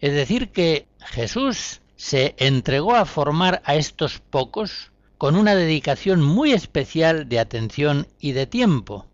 Es 0.00 0.12
decir, 0.12 0.50
que 0.50 0.86
Jesús 1.00 1.80
se 1.96 2.34
entregó 2.38 2.94
a 2.94 3.06
formar 3.06 3.62
a 3.64 3.76
estos 3.76 4.18
pocos 4.18 4.92
con 5.16 5.36
una 5.36 5.54
dedicación 5.54 6.20
muy 6.20 6.52
especial 6.52 7.28
de 7.28 7.38
atención 7.38 8.08
y 8.18 8.32
de 8.32 8.46
tiempo, 8.46 9.06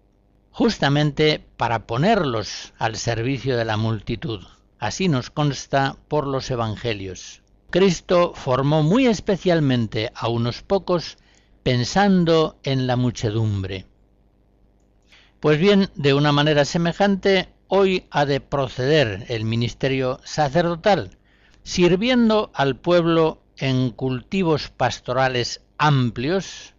justamente 0.51 1.45
para 1.57 1.87
ponerlos 1.87 2.73
al 2.79 2.97
servicio 2.97 3.57
de 3.57 3.65
la 3.65 3.77
multitud. 3.77 4.41
Así 4.79 5.09
nos 5.09 5.31
consta 5.31 5.97
por 6.09 6.27
los 6.27 6.51
Evangelios. 6.51 7.43
Cristo 7.71 8.33
formó 8.35 8.83
muy 8.83 9.07
especialmente 9.07 10.11
a 10.17 10.29
unos 10.29 10.63
pocos 10.63 11.19
pensando 11.63 12.59
en 12.65 12.89
la 12.89 12.97
muchedumbre. 12.97 13.87
Pues 15.39 15.59
bien, 15.61 15.89
de 15.95 16.13
una 16.15 16.33
manera 16.33 16.65
semejante, 16.65 17.49
hoy 17.69 18.07
ha 18.11 18.27
de 18.27 18.41
proceder 18.41 19.25
el 19.29 19.45
ministerio 19.45 20.19
sacerdotal, 20.25 21.17
sirviendo 21.63 22.51
al 22.55 22.75
pueblo 22.75 23.41
en 23.57 23.91
cultivos 23.91 24.71
pastorales 24.71 25.63
amplios, 25.79 26.75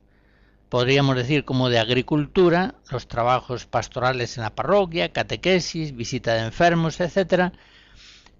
podríamos 0.67 1.15
decir 1.15 1.45
como 1.45 1.69
de 1.69 1.80
agricultura, 1.80 2.75
los 2.89 3.08
trabajos 3.08 3.65
pastorales 3.65 4.36
en 4.36 4.43
la 4.43 4.56
parroquia, 4.56 5.13
catequesis, 5.13 5.95
visita 5.95 6.34
de 6.34 6.41
enfermos, 6.41 6.99
etc., 6.99 7.54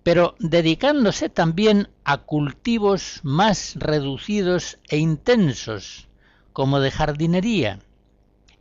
pero 0.03 0.35
dedicándose 0.39 1.29
también 1.29 1.89
a 2.03 2.17
cultivos 2.17 3.19
más 3.23 3.73
reducidos 3.75 4.79
e 4.89 4.97
intensos, 4.97 6.07
como 6.53 6.79
de 6.79 6.91
jardinería. 6.91 7.79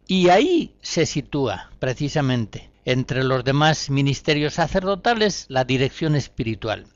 Y 0.07 0.29
ahí 0.29 0.75
se 0.83 1.07
sitúa, 1.07 1.71
precisamente, 1.79 2.71
entre 2.85 3.25
los 3.25 3.45
demás 3.45 3.91
ministerios 3.91 4.55
sacerdotales, 4.55 5.47
la 5.49 5.65
dirección 5.65 6.15
espiritual. 6.15 6.87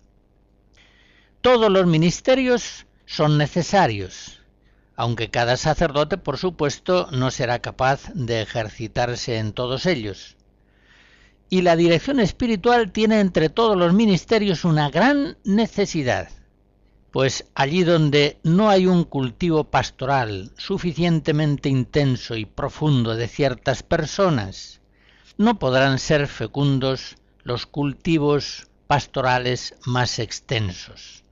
Todos 1.41 1.71
los 1.71 1.87
ministerios 1.87 2.87
son 3.07 3.39
necesarios, 3.39 4.41
aunque 4.97 5.31
cada 5.31 5.57
sacerdote, 5.57 6.17
por 6.19 6.39
supuesto, 6.39 7.09
no 7.13 7.31
será 7.31 7.59
capaz 7.61 8.11
de 8.15 8.43
ejercitarse 8.43 9.39
en 9.39 9.53
todos 9.53 9.87
ellos. 9.87 10.37
Y 11.51 11.63
la 11.63 11.77
dirección 11.77 12.21
espiritual 12.21 12.91
tiene 12.91 13.21
entre 13.21 13.49
todos 13.49 13.77
los 13.77 13.93
ministerios 13.93 14.65
una 14.65 14.91
gran 14.91 15.37
necesidad, 15.45 16.29
pues 17.11 17.47
allí 17.55 17.85
donde 17.85 18.39
no 18.43 18.69
hay 18.71 18.87
un 18.87 19.05
cultivo 19.05 19.65
pastoral 19.65 20.51
suficientemente 20.57 21.69
intenso 21.69 22.35
y 22.37 22.45
profundo 22.45 23.15
de 23.15 23.29
ciertas 23.29 23.83
personas, 23.83 24.81
no 25.37 25.59
podrán 25.59 25.99
ser 25.99 26.27
fecundos 26.27 27.17
los 27.43 27.67
cultivos 27.67 28.69
pastorales 28.87 29.75
más 29.85 30.19
extensos. 30.19 31.25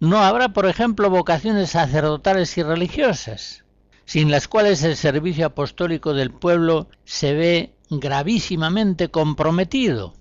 No 0.00 0.18
habrá, 0.18 0.50
por 0.50 0.66
ejemplo, 0.66 1.10
vocaciones 1.10 1.70
sacerdotales 1.70 2.56
y 2.56 2.62
religiosas, 2.62 3.64
sin 4.06 4.30
las 4.30 4.48
cuales 4.48 4.82
el 4.82 4.96
servicio 4.96 5.46
apostólico 5.46 6.14
del 6.14 6.30
pueblo 6.30 6.88
se 7.04 7.34
ve 7.34 7.74
gravísimamente 7.90 9.10
comprometido. 9.10 10.14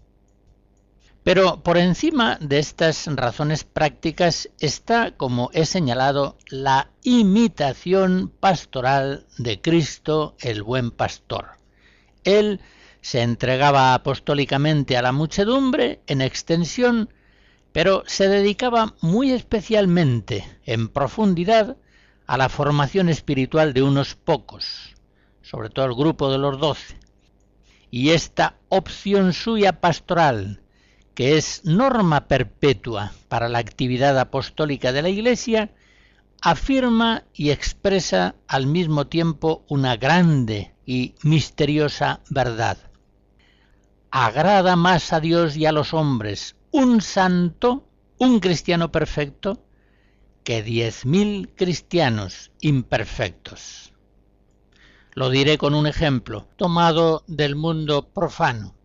Pero 1.23 1.61
por 1.63 1.77
encima 1.77 2.37
de 2.41 2.59
estas 2.59 3.05
razones 3.07 3.63
prácticas 3.63 4.49
está, 4.59 5.15
como 5.15 5.49
he 5.53 5.65
señalado, 5.65 6.37
la 6.49 6.91
imitación 7.03 8.31
pastoral 8.39 9.25
de 9.37 9.61
Cristo 9.61 10.35
el 10.39 10.63
buen 10.63 10.91
pastor. 10.91 11.51
Él 12.23 12.59
se 13.01 13.21
entregaba 13.21 13.93
apostólicamente 13.93 14.97
a 14.97 15.01
la 15.01 15.11
muchedumbre 15.11 16.01
en 16.07 16.21
extensión 16.21 17.09
pero 17.71 18.03
se 18.07 18.27
dedicaba 18.27 18.95
muy 19.01 19.31
especialmente, 19.31 20.45
en 20.65 20.87
profundidad, 20.89 21.77
a 22.25 22.37
la 22.37 22.49
formación 22.49 23.09
espiritual 23.09 23.73
de 23.73 23.83
unos 23.83 24.15
pocos, 24.15 24.95
sobre 25.41 25.69
todo 25.69 25.85
el 25.85 25.95
grupo 25.95 26.31
de 26.31 26.37
los 26.37 26.59
doce. 26.59 26.98
Y 27.91 28.11
esta 28.11 28.57
opción 28.69 29.33
suya 29.33 29.81
pastoral, 29.81 30.61
que 31.15 31.37
es 31.37 31.61
norma 31.65 32.27
perpetua 32.27 33.11
para 33.27 33.49
la 33.49 33.59
actividad 33.59 34.17
apostólica 34.19 34.91
de 34.91 35.01
la 35.01 35.09
Iglesia, 35.09 35.71
afirma 36.41 37.23
y 37.33 37.49
expresa 37.49 38.35
al 38.47 38.67
mismo 38.67 39.07
tiempo 39.07 39.65
una 39.67 39.97
grande 39.97 40.73
y 40.85 41.15
misteriosa 41.23 42.21
verdad. 42.29 42.77
Agrada 44.11 44.75
más 44.75 45.13
a 45.13 45.19
Dios 45.19 45.57
y 45.57 45.65
a 45.65 45.71
los 45.71 45.93
hombres 45.93 46.55
un 46.71 47.01
santo, 47.01 47.87
un 48.17 48.39
cristiano 48.39 48.91
perfecto, 48.91 49.63
que 50.43 50.63
diez 50.63 51.05
mil 51.05 51.49
cristianos 51.55 52.51
imperfectos. 52.61 53.88
Lo 55.15 55.31
diré 55.31 55.57
con 55.57 55.73
un 55.73 55.87
ejemplo 55.87 56.45
tomado 56.55 57.23
del 57.25 57.55
mundo 57.55 58.07
profano. 58.07 58.75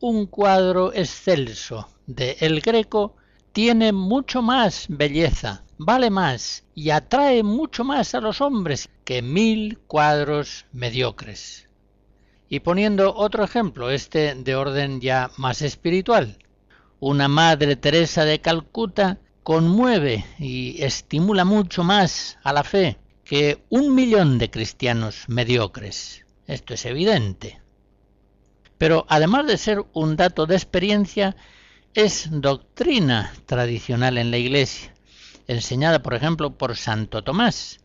Un 0.00 0.26
cuadro 0.26 0.92
excelso 0.94 1.88
de 2.06 2.36
El 2.40 2.60
Greco 2.60 3.16
tiene 3.52 3.92
mucho 3.92 4.42
más 4.42 4.86
belleza, 4.88 5.64
vale 5.76 6.08
más 6.08 6.64
y 6.74 6.90
atrae 6.90 7.42
mucho 7.42 7.82
más 7.82 8.14
a 8.14 8.20
los 8.20 8.40
hombres 8.40 8.88
que 9.04 9.22
mil 9.22 9.78
cuadros 9.88 10.66
mediocres. 10.72 11.68
Y 12.48 12.60
poniendo 12.60 13.16
otro 13.16 13.42
ejemplo, 13.42 13.90
este 13.90 14.36
de 14.36 14.54
orden 14.54 15.00
ya 15.00 15.32
más 15.36 15.62
espiritual, 15.62 16.38
una 17.00 17.26
Madre 17.26 17.74
Teresa 17.74 18.24
de 18.24 18.40
Calcuta 18.40 19.18
conmueve 19.42 20.24
y 20.38 20.80
estimula 20.80 21.44
mucho 21.44 21.82
más 21.82 22.38
a 22.44 22.52
la 22.52 22.62
fe 22.62 22.98
que 23.26 23.64
un 23.70 23.92
millón 23.92 24.38
de 24.38 24.50
cristianos 24.50 25.24
mediocres. 25.26 26.24
Esto 26.46 26.74
es 26.74 26.86
evidente. 26.86 27.60
Pero 28.78 29.04
además 29.08 29.48
de 29.48 29.58
ser 29.58 29.84
un 29.92 30.14
dato 30.14 30.46
de 30.46 30.54
experiencia, 30.54 31.36
es 31.92 32.28
doctrina 32.30 33.32
tradicional 33.46 34.16
en 34.16 34.30
la 34.30 34.38
Iglesia, 34.38 34.94
enseñada 35.48 36.02
por 36.02 36.14
ejemplo 36.14 36.56
por 36.56 36.76
Santo 36.76 37.24
Tomás. 37.24 37.80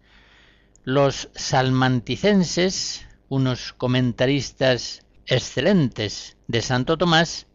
Los 0.83 1.29
salmanticenses, 1.33 3.07
unos 3.27 3.73
comentaristas 3.73 5.01
excelentes 5.25 6.37
de 6.47 6.61
Santo 6.61 6.99
Tomás, 6.99 7.47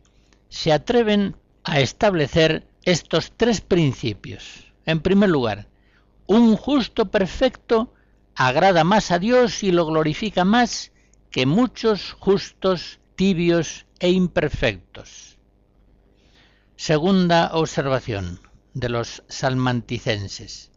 se 0.48 0.72
atreven 0.72 1.36
a 1.62 1.78
establecer 1.78 2.66
estos 2.82 3.32
tres 3.36 3.60
principios. 3.60 4.72
En 4.86 5.00
primer 5.00 5.28
lugar, 5.28 5.68
un 6.26 6.56
justo 6.56 7.10
perfecto 7.10 7.92
agrada 8.34 8.84
más 8.84 9.10
a 9.10 9.18
Dios 9.18 9.62
y 9.62 9.72
lo 9.72 9.86
glorifica 9.86 10.44
más 10.44 10.92
que 11.30 11.46
muchos 11.46 12.12
justos 12.18 13.00
tibios 13.14 13.86
e 13.98 14.10
imperfectos. 14.10 15.38
Segunda 16.76 17.50
observación 17.54 18.40
de 18.74 18.90
los 18.90 19.22
salmanticenses. 19.28 20.70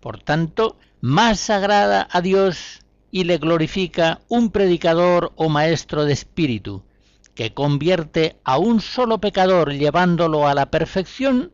Por 0.00 0.22
tanto, 0.22 0.78
más 1.00 1.50
agrada 1.50 2.06
a 2.10 2.20
Dios 2.20 2.80
y 3.10 3.24
le 3.24 3.38
glorifica 3.38 4.20
un 4.28 4.50
predicador 4.50 5.32
o 5.36 5.48
maestro 5.48 6.04
de 6.04 6.12
espíritu, 6.12 6.84
que 7.34 7.52
convierte 7.52 8.38
a 8.44 8.58
un 8.58 8.80
solo 8.80 9.18
pecador 9.18 9.72
llevándolo 9.72 10.46
a 10.46 10.54
la 10.54 10.70
perfección, 10.70 11.52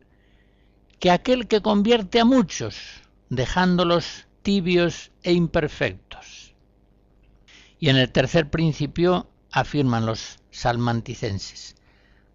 que 0.99 1.09
aquel 1.09 1.47
que 1.47 1.61
convierte 1.61 2.19
a 2.19 2.25
muchos, 2.25 3.00
dejándolos 3.31 4.27
tibios 4.41 5.13
e 5.23 5.31
imperfectos. 5.31 6.53
Y 7.79 7.87
en 7.87 7.95
el 7.95 8.11
tercer 8.11 8.49
principio 8.49 9.31
afirman 9.51 10.05
los 10.05 10.39
salmanticenses, 10.51 11.77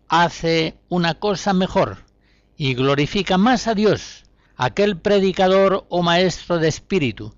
hace 0.08 0.78
una 0.88 1.14
cosa 1.14 1.52
mejor 1.52 1.98
y 2.56 2.72
glorifica 2.72 3.36
más 3.36 3.66
a 3.66 3.74
Dios, 3.74 4.24
aquel 4.56 4.98
predicador 4.98 5.84
o 5.90 6.02
maestro 6.02 6.58
de 6.58 6.68
espíritu, 6.68 7.34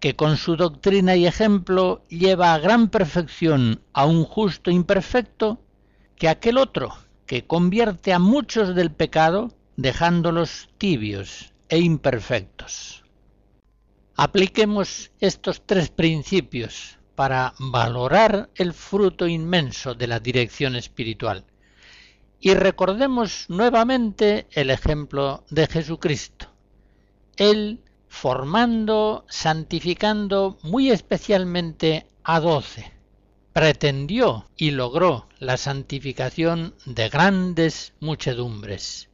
que 0.00 0.16
con 0.16 0.38
su 0.38 0.56
doctrina 0.56 1.14
y 1.14 1.26
ejemplo 1.26 2.06
lleva 2.08 2.54
a 2.54 2.58
gran 2.58 2.88
perfección 2.88 3.82
a 3.92 4.06
un 4.06 4.24
justo 4.24 4.70
imperfecto, 4.70 5.60
que 6.16 6.30
aquel 6.30 6.56
otro 6.56 6.96
que 7.26 7.46
convierte 7.46 8.14
a 8.14 8.18
muchos 8.18 8.74
del 8.74 8.90
pecado 8.90 9.52
dejándolos 9.76 10.70
tibios 10.78 11.53
e 11.74 11.80
imperfectos. 11.80 13.02
Apliquemos 14.14 15.10
estos 15.18 15.66
tres 15.66 15.90
principios 15.90 17.00
para 17.16 17.52
valorar 17.58 18.48
el 18.54 18.72
fruto 18.72 19.26
inmenso 19.26 19.96
de 19.96 20.06
la 20.06 20.20
dirección 20.20 20.76
espiritual. 20.76 21.44
Y 22.38 22.54
recordemos 22.54 23.46
nuevamente 23.48 24.46
el 24.52 24.70
ejemplo 24.70 25.42
de 25.50 25.66
Jesucristo. 25.66 26.46
Él 27.36 27.80
formando, 28.06 29.24
santificando 29.28 30.58
muy 30.62 30.92
especialmente 30.92 32.06
a 32.22 32.38
doce, 32.38 32.92
pretendió 33.52 34.48
y 34.56 34.70
logró 34.70 35.28
la 35.40 35.56
santificación 35.56 36.76
de 36.86 37.08
grandes 37.08 37.94
muchedumbres. 37.98 39.08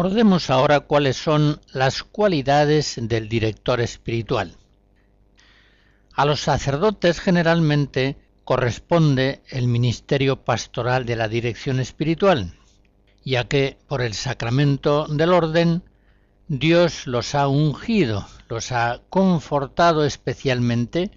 Recordemos 0.00 0.48
ahora 0.48 0.80
cuáles 0.80 1.18
son 1.18 1.60
las 1.74 2.02
cualidades 2.04 2.98
del 3.02 3.28
director 3.28 3.82
espiritual. 3.82 4.56
A 6.14 6.24
los 6.24 6.40
sacerdotes 6.40 7.20
generalmente 7.20 8.16
corresponde 8.44 9.42
el 9.50 9.68
ministerio 9.68 10.42
pastoral 10.42 11.04
de 11.04 11.16
la 11.16 11.28
dirección 11.28 11.80
espiritual, 11.80 12.54
ya 13.26 13.44
que 13.44 13.76
por 13.88 14.00
el 14.00 14.14
sacramento 14.14 15.06
del 15.06 15.34
orden 15.34 15.82
Dios 16.48 17.06
los 17.06 17.34
ha 17.34 17.46
ungido, 17.46 18.26
los 18.48 18.72
ha 18.72 19.02
confortado 19.10 20.06
especialmente 20.06 21.10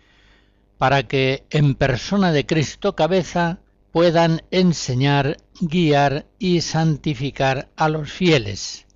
para 0.77 1.03
que 1.03 1.45
en 1.51 1.75
persona 1.75 2.33
de 2.33 2.45
Cristo 2.45 2.97
cabeza 2.97 3.59
puedan 3.93 4.41
enseñar, 4.49 5.37
guiar 5.61 6.25
y 6.39 6.61
santificar 6.61 7.69
a 7.75 7.89
los 7.89 8.11
fieles. 8.11 8.87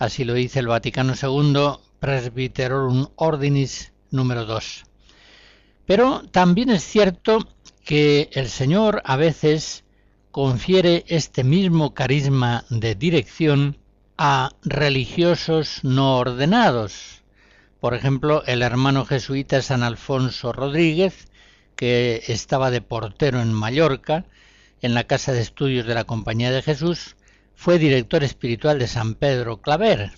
Así 0.00 0.24
lo 0.24 0.34
dice 0.34 0.58
el 0.58 0.66
Vaticano 0.66 1.14
II, 1.14 1.78
Presbyterorum 2.00 3.06
Ordinis 3.14 3.92
número 4.10 4.46
2. 4.46 4.84
Pero 5.86 6.22
también 6.32 6.70
es 6.70 6.82
cierto 6.82 7.46
que 7.84 8.30
el 8.32 8.48
Señor 8.48 9.00
a 9.04 9.14
veces 9.14 9.84
confiere 10.32 11.04
este 11.06 11.44
mismo 11.44 11.94
carisma 11.94 12.64
de 12.68 12.96
dirección 12.96 13.78
a 14.18 14.50
religiosos 14.64 15.84
no 15.84 16.16
ordenados. 16.16 17.22
Por 17.78 17.94
ejemplo, 17.94 18.42
el 18.46 18.62
hermano 18.62 19.04
jesuita 19.04 19.62
San 19.62 19.84
Alfonso 19.84 20.52
Rodríguez 20.52 21.28
que 21.80 22.24
estaba 22.26 22.70
de 22.70 22.82
portero 22.82 23.40
en 23.40 23.54
Mallorca, 23.54 24.26
en 24.82 24.92
la 24.92 25.04
Casa 25.04 25.32
de 25.32 25.40
Estudios 25.40 25.86
de 25.86 25.94
la 25.94 26.04
Compañía 26.04 26.50
de 26.50 26.60
Jesús, 26.60 27.16
fue 27.54 27.78
director 27.78 28.22
espiritual 28.22 28.78
de 28.78 28.86
San 28.86 29.14
Pedro 29.14 29.62
Claver. 29.62 30.12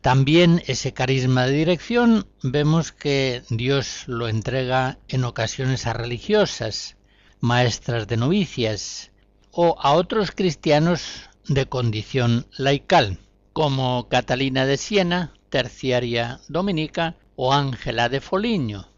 También 0.00 0.64
ese 0.66 0.92
carisma 0.92 1.46
de 1.46 1.52
dirección 1.52 2.26
vemos 2.42 2.90
que 2.90 3.44
Dios 3.50 4.02
lo 4.08 4.26
entrega 4.26 4.98
en 5.06 5.22
ocasiones 5.22 5.86
a 5.86 5.92
religiosas, 5.92 6.96
maestras 7.38 8.08
de 8.08 8.16
novicias 8.16 9.12
o 9.52 9.76
a 9.78 9.92
otros 9.92 10.32
cristianos 10.32 11.30
de 11.46 11.66
condición 11.66 12.48
laical, 12.58 13.20
como 13.52 14.08
Catalina 14.08 14.66
de 14.66 14.76
Siena, 14.76 15.34
terciaria 15.50 16.40
dominica, 16.48 17.14
o 17.36 17.52
Ángela 17.54 18.08
de 18.08 18.20
Foliño, 18.20 18.89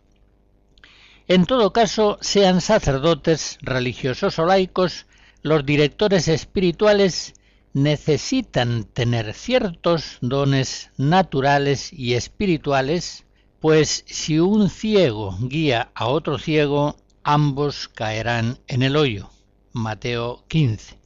en 1.29 1.47
todo 1.47 1.73
caso, 1.73 2.19
sean 2.21 2.61
sacerdotes, 2.61 3.59
religiosos 3.63 4.39
o 4.39 4.45
laicos, 4.45 5.07
los 5.43 5.65
directores 5.65 6.29
espirituales 6.29 7.35
necesitan 7.73 8.85
tener 8.85 9.35
ciertos 9.35 10.19
dones 10.21 10.91
naturales 10.97 11.93
y 11.93 12.15
espirituales, 12.15 13.25
pues 13.61 14.05
si 14.07 14.39
un 14.39 14.69
ciego 14.69 15.37
guía 15.41 15.91
a 15.95 16.09
otro 16.09 16.39
ciego, 16.39 16.97
ambos 17.23 17.89
caerán 17.89 18.59
en 18.67 18.83
el 18.83 18.97
hoyo. 18.97 19.31
Mateo 19.73 20.45
15. 20.49 20.99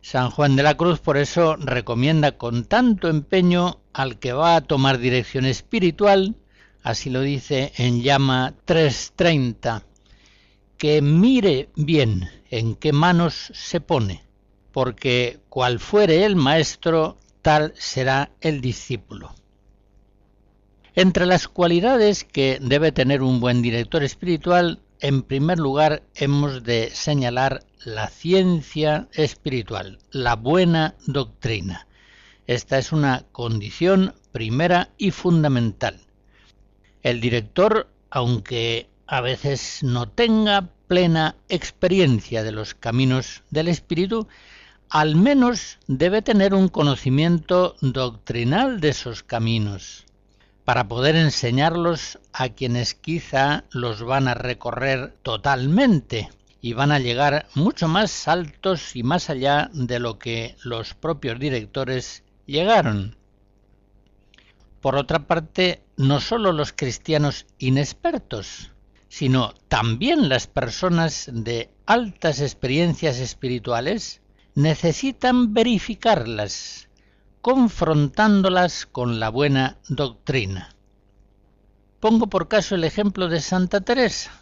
San 0.00 0.30
Juan 0.30 0.56
de 0.56 0.62
la 0.62 0.76
Cruz 0.76 0.98
por 0.98 1.16
eso 1.16 1.56
recomienda 1.56 2.32
con 2.32 2.64
tanto 2.64 3.08
empeño 3.08 3.80
al 3.92 4.18
que 4.18 4.32
va 4.32 4.56
a 4.56 4.60
tomar 4.60 4.98
dirección 4.98 5.46
espiritual 5.46 6.34
así 6.84 7.10
lo 7.10 7.22
dice 7.22 7.72
en 7.76 8.02
llama 8.02 8.54
330, 8.66 9.82
que 10.76 11.00
mire 11.00 11.70
bien 11.74 12.30
en 12.50 12.76
qué 12.76 12.92
manos 12.92 13.50
se 13.54 13.80
pone, 13.80 14.22
porque 14.70 15.40
cual 15.48 15.80
fuere 15.80 16.24
el 16.24 16.36
maestro, 16.36 17.18
tal 17.40 17.72
será 17.76 18.30
el 18.42 18.60
discípulo. 18.60 19.34
Entre 20.94 21.24
las 21.26 21.48
cualidades 21.48 22.22
que 22.22 22.58
debe 22.60 22.92
tener 22.92 23.22
un 23.22 23.40
buen 23.40 23.62
director 23.62 24.04
espiritual, 24.04 24.80
en 25.00 25.22
primer 25.22 25.58
lugar 25.58 26.02
hemos 26.14 26.64
de 26.64 26.90
señalar 26.90 27.64
la 27.84 28.08
ciencia 28.08 29.08
espiritual, 29.12 29.98
la 30.10 30.36
buena 30.36 30.96
doctrina. 31.06 31.88
Esta 32.46 32.78
es 32.78 32.92
una 32.92 33.24
condición 33.32 34.14
primera 34.32 34.90
y 34.98 35.12
fundamental. 35.12 36.03
El 37.04 37.20
director, 37.20 37.86
aunque 38.08 38.88
a 39.06 39.20
veces 39.20 39.82
no 39.82 40.08
tenga 40.08 40.70
plena 40.88 41.36
experiencia 41.50 42.42
de 42.42 42.50
los 42.50 42.72
caminos 42.74 43.42
del 43.50 43.68
espíritu, 43.68 44.26
al 44.88 45.14
menos 45.14 45.78
debe 45.86 46.22
tener 46.22 46.54
un 46.54 46.68
conocimiento 46.68 47.76
doctrinal 47.82 48.80
de 48.80 48.88
esos 48.88 49.22
caminos 49.22 50.06
para 50.64 50.88
poder 50.88 51.14
enseñarlos 51.16 52.18
a 52.32 52.48
quienes 52.48 52.94
quizá 52.94 53.64
los 53.70 54.02
van 54.02 54.26
a 54.26 54.32
recorrer 54.32 55.14
totalmente 55.22 56.30
y 56.62 56.72
van 56.72 56.90
a 56.90 57.00
llegar 57.00 57.48
mucho 57.54 57.86
más 57.86 58.28
altos 58.28 58.96
y 58.96 59.02
más 59.02 59.28
allá 59.28 59.68
de 59.74 59.98
lo 59.98 60.18
que 60.18 60.56
los 60.64 60.94
propios 60.94 61.38
directores 61.38 62.22
llegaron. 62.46 63.18
Por 64.84 64.96
otra 64.96 65.20
parte, 65.20 65.82
no 65.96 66.20
sólo 66.20 66.52
los 66.52 66.74
cristianos 66.74 67.46
inexpertos, 67.58 68.70
sino 69.08 69.54
también 69.68 70.28
las 70.28 70.46
personas 70.46 71.30
de 71.32 71.70
altas 71.86 72.42
experiencias 72.42 73.18
espirituales 73.18 74.20
necesitan 74.54 75.54
verificarlas 75.54 76.90
confrontándolas 77.40 78.84
con 78.84 79.20
la 79.20 79.30
buena 79.30 79.78
doctrina. 79.88 80.76
Pongo 81.98 82.26
por 82.26 82.48
caso 82.48 82.74
el 82.74 82.84
ejemplo 82.84 83.28
de 83.28 83.40
Santa 83.40 83.80
Teresa. 83.80 84.32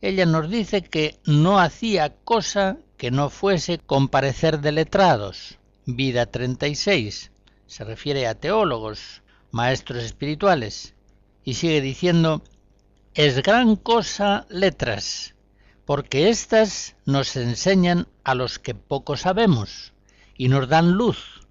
Ella 0.00 0.24
nos 0.24 0.48
dice 0.48 0.80
que 0.80 1.20
no 1.26 1.60
hacía 1.60 2.16
cosa 2.24 2.78
que 2.96 3.10
no 3.10 3.28
fuese 3.28 3.80
comparecer 3.80 4.60
de 4.62 4.72
letrados. 4.72 5.58
Vida 5.84 6.24
36. 6.24 7.32
Se 7.66 7.84
refiere 7.84 8.26
a 8.26 8.34
teólogos, 8.34 9.20
maestros 9.54 10.02
espirituales. 10.02 10.94
Y 11.44 11.54
sigue 11.54 11.80
diciendo, 11.80 12.42
es 13.14 13.42
gran 13.42 13.76
cosa 13.76 14.46
letras, 14.50 15.34
porque 15.84 16.28
éstas 16.28 16.96
nos 17.06 17.36
enseñan 17.36 18.08
a 18.24 18.34
los 18.34 18.58
que 18.58 18.74
poco 18.74 19.16
sabemos 19.16 19.92
y 20.36 20.48
nos 20.48 20.68
dan 20.68 20.92
luz 20.92 21.44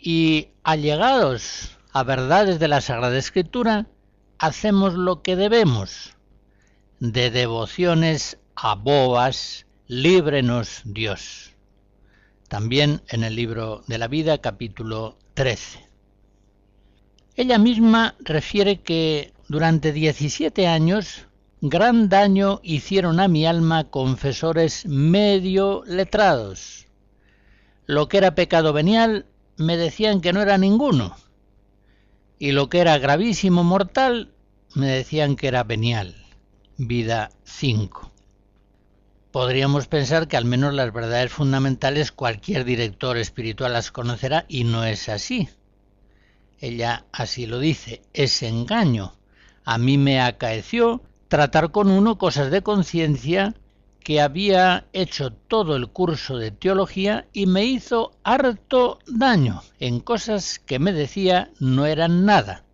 y 0.00 0.48
allegados 0.62 1.76
a 1.92 2.04
verdades 2.04 2.58
de 2.58 2.68
la 2.68 2.80
Sagrada 2.80 3.18
Escritura, 3.18 3.86
hacemos 4.38 4.94
lo 4.94 5.22
que 5.22 5.36
debemos. 5.36 6.16
De 7.00 7.30
devociones 7.30 8.38
a 8.54 8.74
boas, 8.76 9.66
líbrenos 9.88 10.82
Dios. 10.84 11.56
También 12.48 13.02
en 13.08 13.24
el 13.24 13.34
libro 13.34 13.82
de 13.88 13.98
la 13.98 14.08
vida, 14.08 14.38
capítulo 14.38 15.18
13. 15.34 15.89
Ella 17.36 17.58
misma 17.58 18.16
refiere 18.20 18.80
que 18.80 19.32
durante 19.48 19.92
17 19.92 20.66
años 20.66 21.26
gran 21.60 22.08
daño 22.08 22.60
hicieron 22.62 23.20
a 23.20 23.28
mi 23.28 23.46
alma 23.46 23.84
confesores 23.90 24.86
medio 24.86 25.82
letrados. 25.86 26.86
Lo 27.86 28.08
que 28.08 28.18
era 28.18 28.34
pecado 28.34 28.72
venial 28.72 29.26
me 29.56 29.76
decían 29.76 30.20
que 30.20 30.32
no 30.32 30.40
era 30.40 30.58
ninguno, 30.58 31.16
y 32.38 32.52
lo 32.52 32.68
que 32.68 32.78
era 32.80 32.98
gravísimo 32.98 33.62
mortal 33.62 34.32
me 34.74 34.86
decían 34.86 35.36
que 35.36 35.48
era 35.48 35.64
venial, 35.64 36.14
vida 36.78 37.30
5. 37.44 38.10
Podríamos 39.30 39.86
pensar 39.86 40.26
que 40.26 40.36
al 40.36 40.44
menos 40.44 40.74
las 40.74 40.92
verdades 40.92 41.30
fundamentales 41.30 42.10
cualquier 42.10 42.64
director 42.64 43.16
espiritual 43.16 43.74
las 43.74 43.92
conocerá 43.92 44.46
y 44.48 44.64
no 44.64 44.84
es 44.84 45.08
así. 45.08 45.48
Ella 46.60 47.06
así 47.10 47.46
lo 47.46 47.58
dice, 47.58 48.02
es 48.12 48.42
engaño. 48.42 49.14
A 49.64 49.78
mí 49.78 49.96
me 49.96 50.20
acaeció 50.20 51.02
tratar 51.28 51.70
con 51.70 51.90
uno 51.90 52.18
cosas 52.18 52.50
de 52.50 52.62
conciencia 52.62 53.54
que 54.00 54.20
había 54.20 54.86
hecho 54.92 55.32
todo 55.32 55.76
el 55.76 55.88
curso 55.88 56.36
de 56.36 56.50
teología 56.50 57.28
y 57.32 57.46
me 57.46 57.64
hizo 57.64 58.12
harto 58.24 58.98
daño 59.06 59.62
en 59.78 60.00
cosas 60.00 60.58
que 60.58 60.78
me 60.78 60.92
decía 60.92 61.50
no 61.60 61.86
eran 61.86 62.24
nada. 62.24 62.64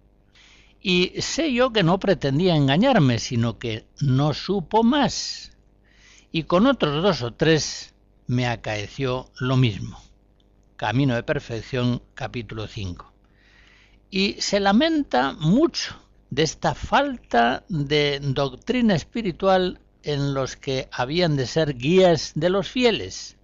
Y 0.80 1.12
sé 1.20 1.52
yo 1.52 1.72
que 1.72 1.82
no 1.82 1.98
pretendía 1.98 2.56
engañarme, 2.56 3.18
sino 3.18 3.58
que 3.58 3.86
no 4.00 4.34
supo 4.34 4.82
más. 4.82 5.52
Y 6.32 6.44
con 6.44 6.66
otros 6.66 7.02
dos 7.02 7.22
o 7.22 7.32
tres 7.32 7.94
me 8.26 8.46
acaeció 8.46 9.30
lo 9.38 9.56
mismo. 9.56 10.00
Camino 10.76 11.14
de 11.14 11.22
Perfección, 11.22 12.02
capítulo 12.14 12.66
5. 12.66 13.15
Y 14.10 14.36
se 14.40 14.60
lamenta 14.60 15.32
mucho 15.32 15.96
de 16.30 16.42
esta 16.42 16.74
falta 16.74 17.64
de 17.68 18.20
doctrina 18.20 18.94
espiritual 18.94 19.80
en 20.02 20.34
los 20.34 20.56
que 20.56 20.88
habían 20.92 21.36
de 21.36 21.46
ser 21.46 21.76
guías 21.76 22.32
de 22.34 22.50
los 22.50 22.68
fieles. 22.68 23.36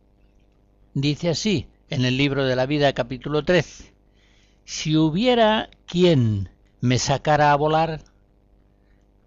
Dice 0.95 1.31
así 1.31 1.67
en 1.91 2.05
el 2.05 2.17
libro 2.17 2.45
de 2.45 2.57
la 2.57 2.67
vida 2.67 2.93
capítulo 2.93 3.45
13, 3.45 3.93
si 4.65 4.97
hubiera 4.97 5.69
quien 5.87 6.51
me 6.81 6.99
sacara 6.99 7.53
a 7.53 7.57
volar, 7.57 8.03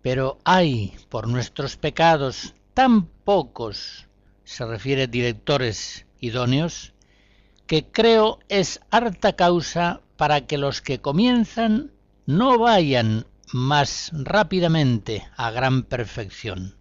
pero 0.01 0.37
hay 0.43 0.93
por 1.09 1.27
nuestros 1.27 1.77
pecados 1.77 2.53
tan 2.73 3.05
pocos, 3.05 4.07
se 4.43 4.65
refiere 4.65 5.07
directores 5.07 6.05
idóneos, 6.19 6.93
que 7.67 7.85
creo 7.85 8.39
es 8.47 8.81
harta 8.91 9.35
causa 9.35 10.01
para 10.17 10.41
que 10.41 10.57
los 10.57 10.81
que 10.81 11.01
comienzan 11.01 11.91
no 12.25 12.57
vayan 12.57 13.25
más 13.53 14.11
rápidamente 14.13 15.27
a 15.35 15.51
gran 15.51 15.83
perfección. 15.83 16.75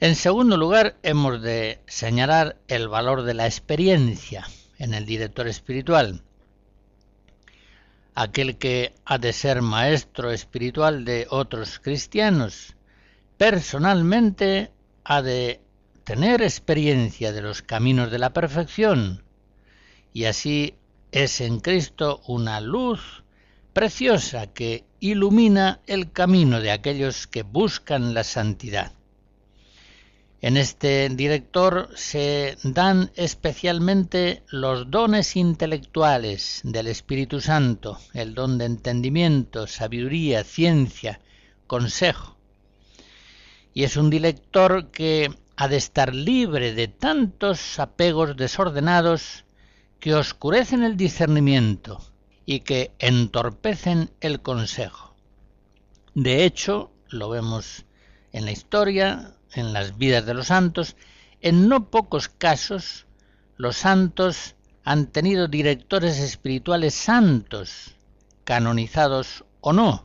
En 0.00 0.16
segundo 0.16 0.56
lugar, 0.56 0.96
hemos 1.02 1.40
de 1.42 1.80
señalar 1.86 2.56
el 2.66 2.88
valor 2.88 3.22
de 3.22 3.34
la 3.34 3.46
experiencia 3.46 4.46
en 4.78 4.94
el 4.94 5.06
director 5.06 5.46
espiritual. 5.46 6.22
Aquel 8.14 8.58
que 8.58 8.94
ha 9.04 9.18
de 9.18 9.32
ser 9.32 9.62
maestro 9.62 10.32
espiritual 10.32 11.04
de 11.04 11.26
otros 11.30 11.78
cristianos, 11.78 12.74
personalmente 13.36 14.72
ha 15.04 15.22
de 15.22 15.60
tener 16.04 16.42
experiencia 16.42 17.32
de 17.32 17.42
los 17.42 17.62
caminos 17.62 18.10
de 18.10 18.18
la 18.18 18.32
perfección, 18.32 19.22
y 20.12 20.24
así 20.24 20.74
es 21.12 21.42
en 21.42 21.60
Cristo 21.60 22.22
una 22.26 22.60
luz 22.60 23.22
preciosa 23.74 24.46
que 24.46 24.84
ilumina 24.98 25.80
el 25.86 26.10
camino 26.10 26.60
de 26.60 26.70
aquellos 26.70 27.26
que 27.26 27.42
buscan 27.42 28.14
la 28.14 28.24
santidad. 28.24 28.92
En 30.40 30.56
este 30.56 31.08
director 31.10 31.90
se 31.94 32.56
dan 32.64 33.12
especialmente 33.14 34.42
los 34.48 34.90
dones 34.90 35.36
intelectuales 35.36 36.62
del 36.64 36.88
Espíritu 36.88 37.40
Santo, 37.40 38.00
el 38.12 38.34
don 38.34 38.58
de 38.58 38.64
entendimiento, 38.64 39.66
sabiduría, 39.66 40.42
ciencia, 40.42 41.20
consejo. 41.66 42.36
Y 43.72 43.84
es 43.84 43.96
un 43.96 44.10
director 44.10 44.90
que 44.90 45.30
ha 45.56 45.68
de 45.68 45.76
estar 45.76 46.14
libre 46.14 46.72
de 46.72 46.88
tantos 46.88 47.78
apegos 47.78 48.36
desordenados 48.36 49.44
que 50.02 50.16
oscurecen 50.16 50.82
el 50.82 50.96
discernimiento 50.96 52.00
y 52.44 52.60
que 52.60 52.90
entorpecen 52.98 54.10
el 54.20 54.42
consejo. 54.42 55.14
De 56.16 56.44
hecho, 56.44 56.90
lo 57.08 57.28
vemos 57.28 57.84
en 58.32 58.44
la 58.44 58.50
historia, 58.50 59.36
en 59.52 59.72
las 59.72 59.98
vidas 59.98 60.26
de 60.26 60.34
los 60.34 60.48
santos, 60.48 60.96
en 61.40 61.68
no 61.68 61.88
pocos 61.88 62.28
casos 62.28 63.06
los 63.56 63.76
santos 63.76 64.56
han 64.82 65.06
tenido 65.06 65.46
directores 65.46 66.18
espirituales 66.18 66.94
santos, 66.94 67.94
canonizados 68.42 69.44
o 69.60 69.72
no. 69.72 70.04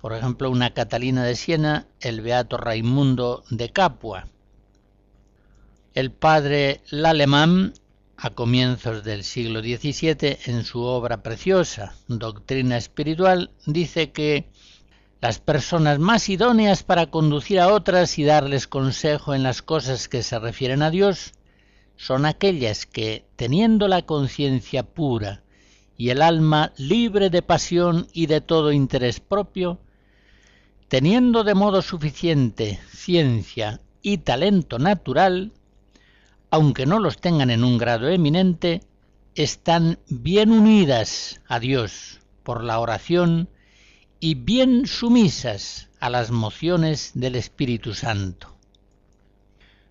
Por 0.00 0.14
ejemplo, 0.14 0.50
una 0.50 0.74
Catalina 0.74 1.22
de 1.22 1.36
Siena, 1.36 1.86
el 2.00 2.22
beato 2.22 2.56
Raimundo 2.56 3.44
de 3.50 3.70
Capua. 3.70 4.26
El 5.94 6.10
padre 6.10 6.80
Lalemán, 6.90 7.74
a 8.20 8.30
comienzos 8.30 9.04
del 9.04 9.22
siglo 9.22 9.60
XVII, 9.60 10.38
en 10.46 10.64
su 10.64 10.82
obra 10.82 11.22
preciosa, 11.22 11.94
Doctrina 12.08 12.76
Espiritual, 12.76 13.52
dice 13.64 14.10
que 14.10 14.50
Las 15.20 15.38
personas 15.38 16.00
más 16.00 16.28
idóneas 16.28 16.82
para 16.82 17.10
conducir 17.10 17.60
a 17.60 17.72
otras 17.72 18.18
y 18.18 18.24
darles 18.24 18.66
consejo 18.66 19.34
en 19.34 19.42
las 19.42 19.62
cosas 19.62 20.08
que 20.08 20.22
se 20.22 20.38
refieren 20.38 20.82
a 20.82 20.90
Dios 20.90 21.32
son 21.96 22.24
aquellas 22.26 22.86
que, 22.86 23.24
teniendo 23.36 23.88
la 23.88 24.02
conciencia 24.02 24.84
pura 24.84 25.42
y 25.96 26.10
el 26.10 26.22
alma 26.22 26.72
libre 26.76 27.30
de 27.30 27.42
pasión 27.42 28.06
y 28.12 28.26
de 28.26 28.40
todo 28.40 28.70
interés 28.70 29.18
propio, 29.18 29.80
teniendo 30.86 31.42
de 31.42 31.54
modo 31.54 31.82
suficiente 31.82 32.78
ciencia 32.92 33.80
y 34.02 34.18
talento 34.18 34.78
natural, 34.78 35.52
aunque 36.50 36.86
no 36.86 36.98
los 36.98 37.20
tengan 37.20 37.50
en 37.50 37.64
un 37.64 37.78
grado 37.78 38.08
eminente, 38.08 38.82
están 39.34 39.98
bien 40.08 40.50
unidas 40.50 41.40
a 41.46 41.60
Dios 41.60 42.20
por 42.42 42.64
la 42.64 42.80
oración 42.80 43.48
y 44.20 44.34
bien 44.34 44.86
sumisas 44.86 45.90
a 46.00 46.10
las 46.10 46.30
mociones 46.30 47.12
del 47.14 47.36
Espíritu 47.36 47.94
Santo. 47.94 48.56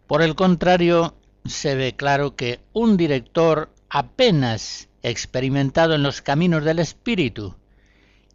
Por 0.08 0.22
el 0.22 0.36
contrario, 0.36 1.16
se 1.46 1.76
ve 1.76 1.96
claro 1.96 2.36
que 2.36 2.60
un 2.74 2.98
director 2.98 3.70
apenas 3.90 4.90
experimentado 5.04 5.96
en 5.96 6.04
los 6.04 6.22
caminos 6.22 6.64
del 6.64 6.80
Espíritu 6.80 7.56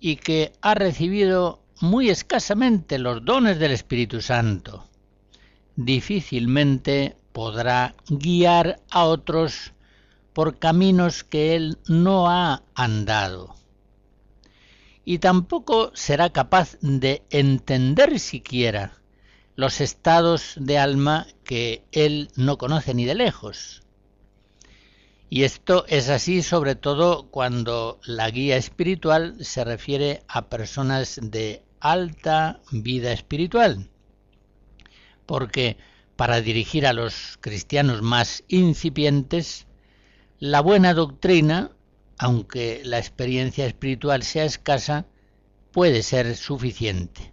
y 0.01 0.17
que 0.17 0.53
ha 0.63 0.75
recibido 0.75 1.63
muy 1.81 2.11
escasamente 2.11 2.99
los 2.99 3.25
dones 3.25 3.59
del 3.59 3.73
Espíritu 3.73 4.21
Santo, 4.21 4.87
difícilmente 5.77 7.17
podrá 7.33 7.95
guiar 8.09 8.81
a 8.91 9.05
otros 9.05 9.73
por 10.33 10.59
caminos 10.59 11.25
que 11.25 11.55
él 11.55 11.79
no 11.89 12.29
ha 12.29 12.63
andado. 12.75 13.55
Y 15.05 15.19
tampoco 15.19 15.91
será 15.95 16.31
capaz 16.31 16.77
de 16.81 17.23
entender 17.31 18.19
siquiera 18.19 19.03
los 19.57 19.81
estados 19.81 20.55
de 20.57 20.79
alma 20.79 21.27
que 21.45 21.85
él 21.93 22.31
no 22.37 22.57
conoce 22.57 22.95
ni 22.95 23.05
de 23.05 23.15
lejos. 23.15 23.83
Y 25.29 25.45
esto 25.45 25.87
es 25.89 26.09
así 26.09 26.43
sobre 26.43 26.75
todo 26.75 27.31
cuando 27.31 27.99
la 28.05 28.31
guía 28.31 28.57
espiritual 28.57 29.37
se 29.41 29.65
refiere 29.65 30.23
a 30.29 30.49
personas 30.49 31.19
de 31.23 31.65
alta 31.81 32.61
vida 32.71 33.13
espiritual. 33.13 33.89
Porque 35.27 35.79
para 36.17 36.41
dirigir 36.41 36.87
a 36.87 36.93
los 36.93 37.39
cristianos 37.41 38.03
más 38.03 38.45
incipientes, 38.49 39.67
la 40.39 40.61
buena 40.61 40.95
doctrina, 40.95 41.71
aunque 42.19 42.83
la 42.85 42.99
experiencia 42.99 43.67
espiritual 43.67 44.23
sea 44.23 44.45
escasa, 44.45 45.07
puede 45.73 46.03
ser 46.03 46.37
suficiente. 46.37 47.33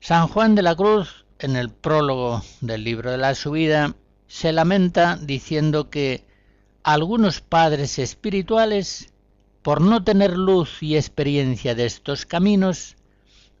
San 0.00 0.28
Juan 0.28 0.54
de 0.54 0.62
la 0.62 0.74
Cruz, 0.74 1.24
en 1.38 1.56
el 1.56 1.70
prólogo 1.70 2.42
del 2.60 2.84
libro 2.84 3.10
de 3.10 3.18
la 3.18 3.34
subida, 3.34 3.96
se 4.28 4.52
lamenta 4.52 5.16
diciendo 5.16 5.90
que 5.90 6.24
algunos 6.82 7.40
padres 7.40 7.98
espirituales, 7.98 9.12
por 9.62 9.80
no 9.80 10.04
tener 10.04 10.36
luz 10.36 10.82
y 10.82 10.96
experiencia 10.96 11.74
de 11.74 11.86
estos 11.86 12.26
caminos, 12.26 12.96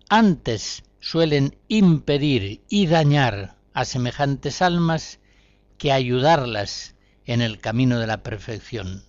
antes 0.08 0.82
suelen 1.00 1.56
impedir 1.68 2.62
y 2.68 2.86
dañar 2.86 3.56
a 3.74 3.84
semejantes 3.84 4.62
almas 4.62 5.20
que 5.78 5.92
ayudarlas 5.92 6.94
en 7.24 7.40
el 7.40 7.58
camino 7.58 7.98
de 7.98 8.06
la 8.06 8.22
perfección. 8.22 9.04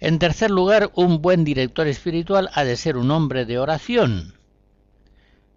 En 0.00 0.18
tercer 0.18 0.50
lugar, 0.50 0.90
un 0.94 1.22
buen 1.22 1.44
director 1.44 1.86
espiritual 1.86 2.50
ha 2.52 2.64
de 2.64 2.76
ser 2.76 2.96
un 2.96 3.10
hombre 3.10 3.46
de 3.46 3.58
oración. 3.58 4.34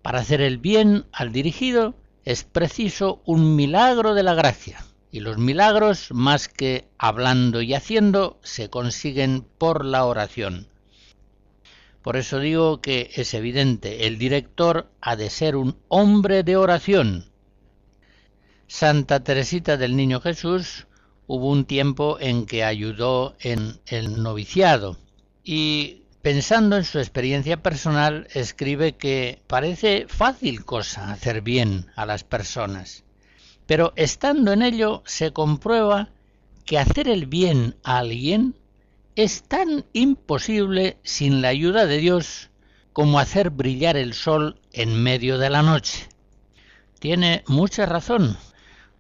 Para 0.02 0.20
hacer 0.20 0.42
el 0.42 0.58
bien 0.58 1.06
al 1.12 1.32
dirigido 1.32 1.96
es 2.24 2.44
preciso 2.44 3.22
un 3.26 3.56
milagro 3.56 4.14
de 4.14 4.24
la 4.24 4.34
gracia, 4.34 4.86
y 5.12 5.20
los 5.20 5.38
milagros, 5.38 6.10
más 6.12 6.48
que 6.48 6.88
hablando 6.98 7.62
y 7.62 7.74
haciendo, 7.74 8.40
se 8.44 8.70
consiguen 8.70 9.46
por 9.58 9.84
la 9.86 10.06
oración. 10.06 10.68
Por 12.08 12.16
eso 12.16 12.40
digo 12.40 12.80
que 12.80 13.12
es 13.16 13.34
evidente, 13.34 14.08
el 14.08 14.18
director 14.18 14.90
ha 15.02 15.18
de 15.18 15.30
ser 15.30 15.58
un 15.58 15.78
hombre 15.90 16.44
de 16.44 16.56
oración. 16.56 17.26
Santa 18.66 19.26
Teresita 19.26 19.76
del 19.76 19.98
Niño 19.98 20.22
Jesús 20.22 20.88
hubo 21.26 21.50
un 21.50 21.66
tiempo 21.66 22.18
en 22.22 22.46
que 22.46 22.64
ayudó 22.64 23.36
en 23.42 23.82
el 23.88 24.24
noviciado 24.24 24.96
y 25.44 26.04
pensando 26.22 26.78
en 26.78 26.86
su 26.86 27.00
experiencia 27.00 27.62
personal 27.62 28.30
escribe 28.34 28.96
que 28.96 29.42
parece 29.46 30.06
fácil 30.08 30.64
cosa 30.64 31.12
hacer 31.12 31.42
bien 31.42 31.88
a 31.98 32.06
las 32.06 32.24
personas, 32.24 33.04
pero 33.66 33.92
estando 33.98 34.54
en 34.54 34.62
ello 34.62 35.04
se 35.06 35.34
comprueba 35.34 36.12
que 36.64 36.80
hacer 36.80 37.10
el 37.10 37.26
bien 37.26 37.76
a 37.84 37.98
alguien 37.98 38.56
es 39.18 39.42
tan 39.42 39.84
imposible 39.94 41.00
sin 41.02 41.42
la 41.42 41.48
ayuda 41.48 41.88
de 41.88 41.98
Dios 41.98 42.52
como 42.94 43.18
hacer 43.18 43.50
brillar 43.50 43.98
el 43.98 44.14
sol 44.14 44.60
en 44.74 45.02
medio 45.02 45.40
de 45.40 45.50
la 45.50 45.64
noche. 45.64 46.08
Tiene 47.00 47.44
mucha 47.48 47.88
razón. 47.88 48.38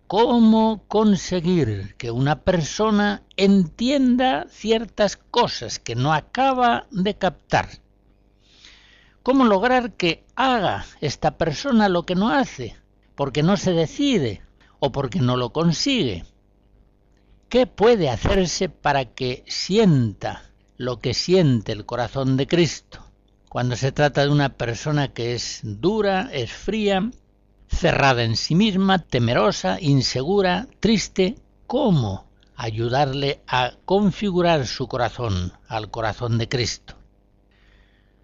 ¿Cómo 0.07 0.81
conseguir 0.87 1.93
que 1.99 2.09
una 2.09 2.39
persona 2.39 3.21
entienda 3.35 4.47
ciertas 4.49 5.17
cosas 5.17 5.77
que 5.77 5.93
no 5.93 6.11
acaba 6.13 6.87
de 6.89 7.13
captar? 7.13 7.67
¿Cómo 9.21 9.45
lograr 9.45 9.93
que 9.93 10.23
haga 10.35 10.83
esta 10.99 11.37
persona 11.37 11.89
lo 11.89 12.07
que 12.07 12.15
no 12.15 12.29
hace? 12.29 12.75
Porque 13.13 13.43
no 13.43 13.55
se 13.55 13.71
decide 13.73 14.41
o 14.79 14.91
porque 14.91 15.19
no 15.19 15.37
lo 15.37 15.51
consigue. 15.53 16.25
¿Qué 17.49 17.65
puede 17.65 18.09
hacerse 18.09 18.67
para 18.67 19.05
que 19.05 19.45
sienta 19.47 20.51
lo 20.75 20.99
que 20.99 21.13
siente 21.13 21.71
el 21.71 21.85
corazón 21.85 22.35
de 22.35 22.45
Cristo? 22.45 23.05
Cuando 23.47 23.77
se 23.77 23.93
trata 23.93 24.23
de 24.23 24.29
una 24.29 24.49
persona 24.49 25.13
que 25.13 25.33
es 25.33 25.61
dura, 25.63 26.29
es 26.33 26.51
fría, 26.51 27.09
cerrada 27.69 28.23
en 28.23 28.35
sí 28.35 28.53
misma, 28.53 28.99
temerosa, 28.99 29.77
insegura, 29.79 30.67
triste, 30.81 31.37
¿cómo 31.67 32.27
ayudarle 32.57 33.39
a 33.47 33.75
configurar 33.85 34.67
su 34.67 34.89
corazón 34.89 35.53
al 35.69 35.89
corazón 35.89 36.37
de 36.37 36.49
Cristo? 36.49 36.95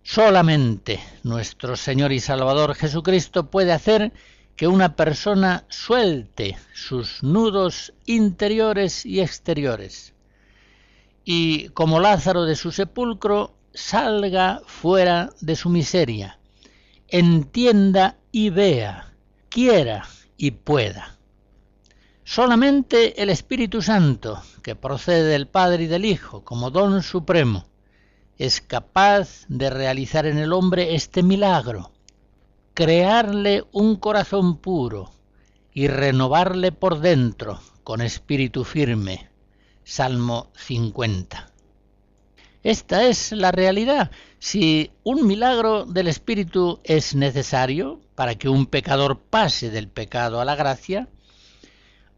Solamente 0.03 0.99
nuestro 1.23 1.77
Señor 1.77 2.11
y 2.11 2.19
Salvador 2.19 2.75
Jesucristo 2.75 3.49
puede 3.49 3.71
hacer 3.71 4.11
que 4.55 4.67
una 4.67 4.95
persona 4.95 5.65
suelte 5.69 6.57
sus 6.73 7.23
nudos 7.23 7.93
interiores 8.05 9.05
y 9.05 9.21
exteriores 9.21 10.13
y 11.25 11.69
como 11.69 11.99
Lázaro 11.99 12.45
de 12.45 12.55
su 12.55 12.71
sepulcro 12.71 13.53
salga 13.73 14.61
fuera 14.65 15.31
de 15.41 15.55
su 15.55 15.69
miseria, 15.69 16.39
entienda 17.07 18.17
y 18.31 18.49
vea, 18.49 19.13
quiera 19.49 20.07
y 20.37 20.51
pueda. 20.51 21.17
Solamente 22.23 23.21
el 23.21 23.29
Espíritu 23.29 23.81
Santo, 23.81 24.41
que 24.61 24.75
procede 24.75 25.23
del 25.23 25.47
Padre 25.47 25.83
y 25.83 25.87
del 25.87 26.05
Hijo 26.05 26.43
como 26.43 26.71
don 26.71 27.03
supremo, 27.03 27.65
es 28.37 28.61
capaz 28.61 29.45
de 29.47 29.69
realizar 29.69 30.25
en 30.25 30.37
el 30.37 30.53
hombre 30.53 30.95
este 30.95 31.23
milagro 31.23 31.91
crearle 32.73 33.65
un 33.71 33.97
corazón 33.97 34.57
puro 34.57 35.11
y 35.73 35.87
renovarle 35.87 36.71
por 36.71 36.99
dentro 36.99 37.59
con 37.83 38.01
espíritu 38.01 38.63
firme. 38.63 39.29
Salmo 39.83 40.47
50. 40.55 41.51
Esta 42.63 43.03
es 43.03 43.33
la 43.33 43.51
realidad. 43.51 44.11
Si 44.39 44.91
un 45.03 45.27
milagro 45.27 45.85
del 45.85 46.07
Espíritu 46.07 46.79
es 46.85 47.13
necesario 47.13 47.99
para 48.15 48.35
que 48.35 48.47
un 48.47 48.67
pecador 48.67 49.19
pase 49.19 49.69
del 49.69 49.89
pecado 49.89 50.39
a 50.39 50.45
la 50.45 50.55
gracia, 50.55 51.09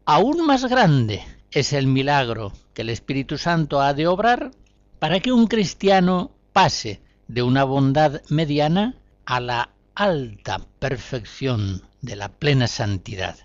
aún 0.04 0.46
más 0.46 0.64
grande 0.66 1.24
es 1.50 1.72
el 1.72 1.88
milagro 1.88 2.52
que 2.74 2.82
el 2.82 2.90
Espíritu 2.90 3.38
Santo 3.38 3.80
ha 3.80 3.92
de 3.92 4.06
obrar 4.06 4.52
para 5.00 5.18
que 5.18 5.32
un 5.32 5.48
cristiano 5.48 6.30
pase 6.52 7.00
de 7.26 7.42
una 7.42 7.64
bondad 7.64 8.22
mediana 8.28 8.94
a 9.24 9.40
la 9.40 9.70
alta 9.96 10.60
perfección 10.78 11.82
de 12.02 12.16
la 12.16 12.28
plena 12.28 12.68
santidad. 12.68 13.38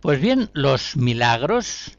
Pues 0.00 0.20
bien, 0.20 0.50
los 0.52 0.96
milagros, 0.96 1.96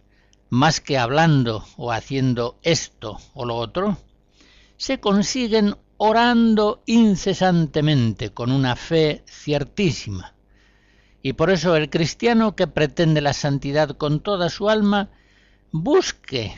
más 0.49 0.81
que 0.81 0.97
hablando 0.97 1.65
o 1.77 1.93
haciendo 1.93 2.59
esto 2.63 3.17
o 3.33 3.45
lo 3.45 3.55
otro, 3.55 3.97
se 4.75 4.99
consiguen 4.99 5.77
orando 5.95 6.83
incesantemente 6.85 8.33
con 8.33 8.51
una 8.51 8.75
fe 8.75 9.23
ciertísima. 9.25 10.35
Y 11.21 11.31
por 11.33 11.49
eso 11.49 11.77
el 11.77 11.89
cristiano 11.89 12.57
que 12.57 12.67
pretende 12.67 13.21
la 13.21 13.31
santidad 13.31 13.91
con 13.91 14.19
toda 14.19 14.49
su 14.49 14.69
alma, 14.69 15.11
busque 15.71 16.53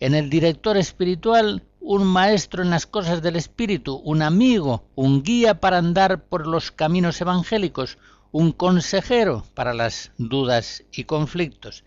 en 0.00 0.16
el 0.16 0.30
director 0.30 0.76
espiritual 0.78 1.62
un 1.80 2.04
maestro 2.04 2.62
en 2.62 2.70
las 2.70 2.86
cosas 2.86 3.22
del 3.22 3.36
Espíritu, 3.36 3.96
un 4.04 4.22
amigo, 4.22 4.84
un 4.94 5.22
guía 5.22 5.60
para 5.60 5.78
andar 5.78 6.24
por 6.24 6.46
los 6.46 6.70
caminos 6.70 7.20
evangélicos, 7.20 7.98
un 8.30 8.52
consejero 8.52 9.44
para 9.54 9.74
las 9.74 10.12
dudas 10.18 10.84
y 10.92 11.04
conflictos. 11.04 11.84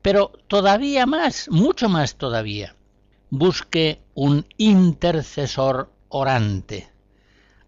Pero 0.00 0.32
todavía 0.48 1.06
más, 1.06 1.48
mucho 1.50 1.88
más 1.88 2.16
todavía, 2.16 2.76
busque 3.30 4.00
un 4.14 4.46
intercesor 4.58 5.90
orante, 6.08 6.90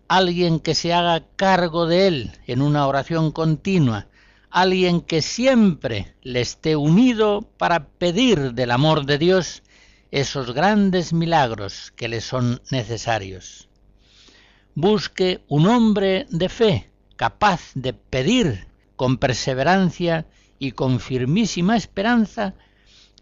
alguien 0.08 0.60
que 0.60 0.74
se 0.74 0.92
haga 0.92 1.24
cargo 1.36 1.86
de 1.86 2.06
él 2.06 2.32
en 2.46 2.60
una 2.60 2.86
oración 2.86 3.32
continua, 3.32 4.06
alguien 4.50 5.00
que 5.00 5.22
siempre 5.22 6.14
le 6.22 6.40
esté 6.40 6.76
unido 6.76 7.42
para 7.58 7.88
pedir 7.88 8.52
del 8.54 8.70
amor 8.70 9.06
de 9.06 9.18
Dios 9.18 9.63
esos 10.14 10.52
grandes 10.52 11.12
milagros 11.12 11.92
que 11.96 12.06
le 12.06 12.20
son 12.20 12.62
necesarios. 12.70 13.68
Busque 14.76 15.42
un 15.48 15.66
hombre 15.66 16.26
de 16.30 16.48
fe 16.48 16.88
capaz 17.16 17.72
de 17.74 17.94
pedir 17.94 18.68
con 18.94 19.18
perseverancia 19.18 20.24
y 20.60 20.70
con 20.70 21.00
firmísima 21.00 21.76
esperanza 21.76 22.54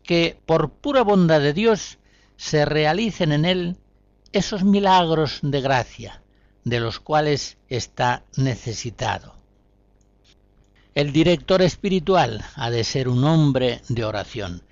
que 0.02 0.36
por 0.44 0.70
pura 0.70 1.00
bondad 1.00 1.40
de 1.40 1.54
Dios 1.54 1.96
se 2.36 2.66
realicen 2.66 3.32
en 3.32 3.46
él 3.46 3.78
esos 4.32 4.62
milagros 4.62 5.38
de 5.40 5.62
gracia 5.62 6.22
de 6.62 6.78
los 6.78 7.00
cuales 7.00 7.56
está 7.70 8.22
necesitado. 8.36 9.34
El 10.94 11.14
director 11.14 11.62
espiritual 11.62 12.44
ha 12.54 12.70
de 12.70 12.84
ser 12.84 13.08
un 13.08 13.24
hombre 13.24 13.80
de 13.88 14.04
oración. 14.04 14.62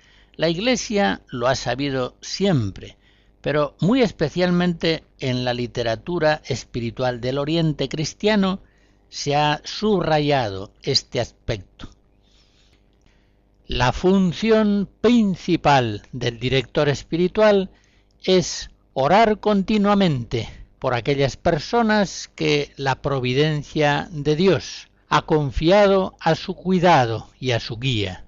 La 0.41 0.49
Iglesia 0.49 1.21
lo 1.27 1.47
ha 1.47 1.53
sabido 1.53 2.15
siempre, 2.19 2.97
pero 3.41 3.75
muy 3.79 4.01
especialmente 4.01 5.03
en 5.19 5.45
la 5.45 5.53
literatura 5.53 6.41
espiritual 6.43 7.21
del 7.21 7.37
Oriente 7.37 7.87
cristiano 7.87 8.63
se 9.07 9.35
ha 9.35 9.61
subrayado 9.63 10.71
este 10.81 11.19
aspecto. 11.19 11.89
La 13.67 13.93
función 13.93 14.89
principal 14.99 16.01
del 16.11 16.39
director 16.39 16.89
espiritual 16.89 17.69
es 18.23 18.71
orar 18.93 19.41
continuamente 19.41 20.49
por 20.79 20.95
aquellas 20.95 21.37
personas 21.37 22.31
que 22.33 22.73
la 22.77 23.03
providencia 23.03 24.09
de 24.09 24.35
Dios 24.35 24.87
ha 25.07 25.21
confiado 25.21 26.15
a 26.19 26.33
su 26.33 26.55
cuidado 26.55 27.29
y 27.39 27.51
a 27.51 27.59
su 27.59 27.77
guía. 27.77 28.25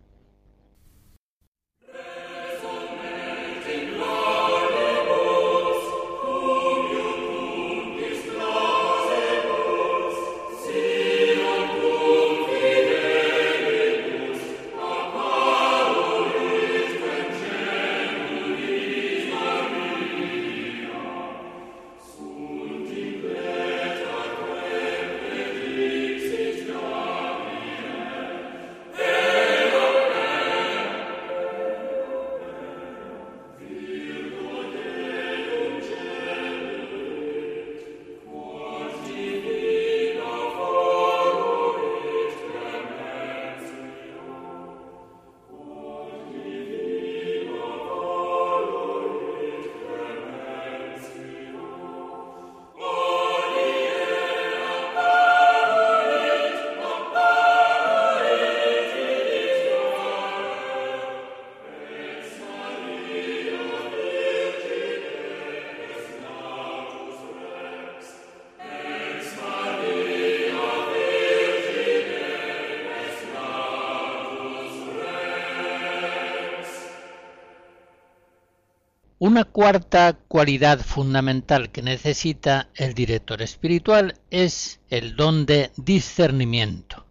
Una 79.33 79.45
cuarta 79.45 80.13
cualidad 80.27 80.79
fundamental 80.79 81.71
que 81.71 81.81
necesita 81.81 82.69
el 82.75 82.93
director 82.93 83.41
espiritual 83.41 84.19
es 84.29 84.79
el 84.91 85.15
don 85.15 85.47
de 85.47 85.71
discernimiento. 85.75 87.07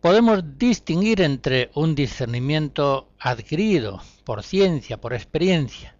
Podemos 0.00 0.58
distinguir 0.58 1.20
entre 1.20 1.70
un 1.74 1.94
discernimiento 1.94 3.12
adquirido 3.20 4.02
por 4.24 4.42
ciencia, 4.42 5.00
por 5.00 5.14
experiencia, 5.14 5.94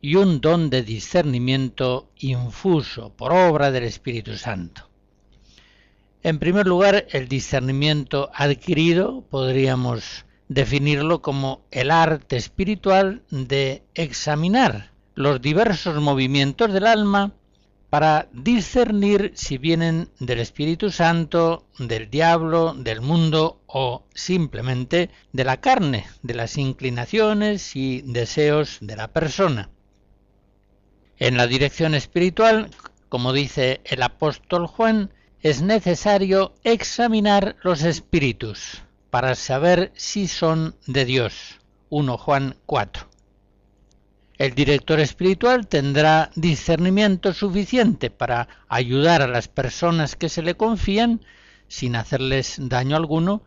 y 0.00 0.14
un 0.14 0.40
don 0.40 0.70
de 0.70 0.80
discernimiento 0.80 2.08
infuso 2.16 3.12
por 3.14 3.30
obra 3.30 3.70
del 3.70 3.84
Espíritu 3.84 4.38
Santo. 4.38 4.88
En 6.22 6.38
primer 6.38 6.66
lugar, 6.66 7.06
el 7.10 7.28
discernimiento 7.28 8.30
adquirido 8.32 9.20
podríamos 9.28 10.24
definirlo 10.48 11.22
como 11.22 11.62
el 11.70 11.90
arte 11.90 12.36
espiritual 12.36 13.22
de 13.30 13.82
examinar 13.94 14.90
los 15.14 15.40
diversos 15.40 16.00
movimientos 16.00 16.72
del 16.72 16.86
alma 16.86 17.32
para 17.90 18.28
discernir 18.32 19.30
si 19.36 19.56
vienen 19.56 20.08
del 20.18 20.40
Espíritu 20.40 20.90
Santo, 20.90 21.64
del 21.78 22.10
diablo, 22.10 22.74
del 22.74 23.00
mundo 23.00 23.62
o 23.66 24.04
simplemente 24.12 25.10
de 25.32 25.44
la 25.44 25.60
carne, 25.60 26.06
de 26.22 26.34
las 26.34 26.58
inclinaciones 26.58 27.76
y 27.76 28.02
deseos 28.02 28.78
de 28.80 28.96
la 28.96 29.08
persona. 29.12 29.70
En 31.18 31.36
la 31.36 31.46
dirección 31.46 31.94
espiritual, 31.94 32.68
como 33.08 33.32
dice 33.32 33.80
el 33.84 34.02
apóstol 34.02 34.66
Juan, 34.66 35.10
es 35.40 35.62
necesario 35.62 36.54
examinar 36.64 37.54
los 37.62 37.84
espíritus, 37.84 38.82
para 39.14 39.36
saber 39.36 39.92
si 39.94 40.26
son 40.26 40.74
de 40.88 41.04
Dios. 41.04 41.60
1 41.88 42.18
Juan 42.18 42.56
4. 42.66 43.06
El 44.38 44.56
director 44.56 44.98
espiritual 44.98 45.68
tendrá 45.68 46.32
discernimiento 46.34 47.32
suficiente 47.32 48.10
para 48.10 48.48
ayudar 48.66 49.22
a 49.22 49.28
las 49.28 49.46
personas 49.46 50.16
que 50.16 50.28
se 50.28 50.42
le 50.42 50.56
confían 50.56 51.24
sin 51.68 51.94
hacerles 51.94 52.56
daño 52.58 52.96
alguno 52.96 53.44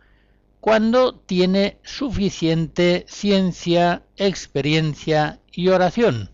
cuando 0.61 1.15
tiene 1.15 1.79
suficiente 1.83 3.03
ciencia, 3.09 4.03
experiencia 4.15 5.41
y 5.51 5.67
oración. 5.67 6.31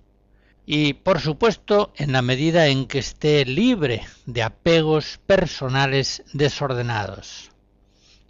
Y 0.67 0.93
por 0.93 1.19
supuesto 1.19 1.91
en 1.95 2.11
la 2.11 2.21
medida 2.21 2.67
en 2.67 2.85
que 2.85 2.99
esté 2.99 3.45
libre 3.45 4.03
de 4.27 4.43
apegos 4.43 5.19
personales 5.25 6.21
desordenados 6.33 7.49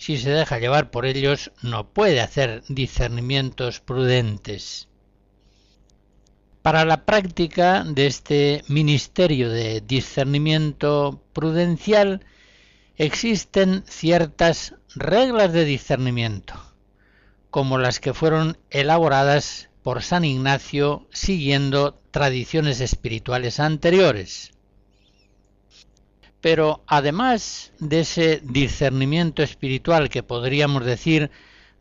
si 0.04 0.18
se 0.18 0.32
deja 0.32 0.60
llevar 0.60 0.92
por 0.92 1.06
ellos, 1.06 1.54
no 1.62 1.88
puede 1.88 2.20
hacer 2.20 2.62
discernimientos 2.68 3.80
prudentes. 3.80 4.90
Para 6.62 6.84
la 6.84 7.06
práctica 7.06 7.86
de 7.86 8.08
este 8.08 8.64
ministerio 8.68 9.50
de 9.50 9.80
discernimiento 9.80 11.22
prudencial 11.32 12.26
existen 12.98 13.86
ciertas 13.88 14.76
reglas 14.94 15.54
de 15.54 15.64
discernimiento, 15.64 16.56
como 17.50 17.78
las 17.78 18.02
que 18.02 18.14
fueron 18.14 18.58
elaboradas 18.72 19.70
por 19.84 20.04
San 20.04 20.26
Ignacio 20.26 21.08
siguiendo 21.14 21.98
tradiciones 22.12 22.82
espirituales 22.82 23.62
anteriores. 23.62 24.52
Pero 26.44 26.84
además 26.88 27.72
de 27.80 28.02
ese 28.02 28.42
discernimiento 28.44 29.44
espiritual 29.44 30.10
que 30.10 30.24
podríamos 30.24 30.84
decir 30.84 31.32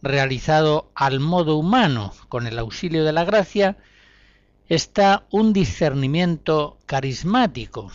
realizado 0.03 0.89
al 0.95 1.19
modo 1.19 1.57
humano 1.57 2.13
con 2.29 2.47
el 2.47 2.61
auxilio 2.61 3.05
de 3.05 3.11
la 3.11 3.25
gracia, 3.25 3.77
está 4.69 5.27
un 5.33 5.53
discernimiento 5.53 6.79
carismático, 6.87 7.91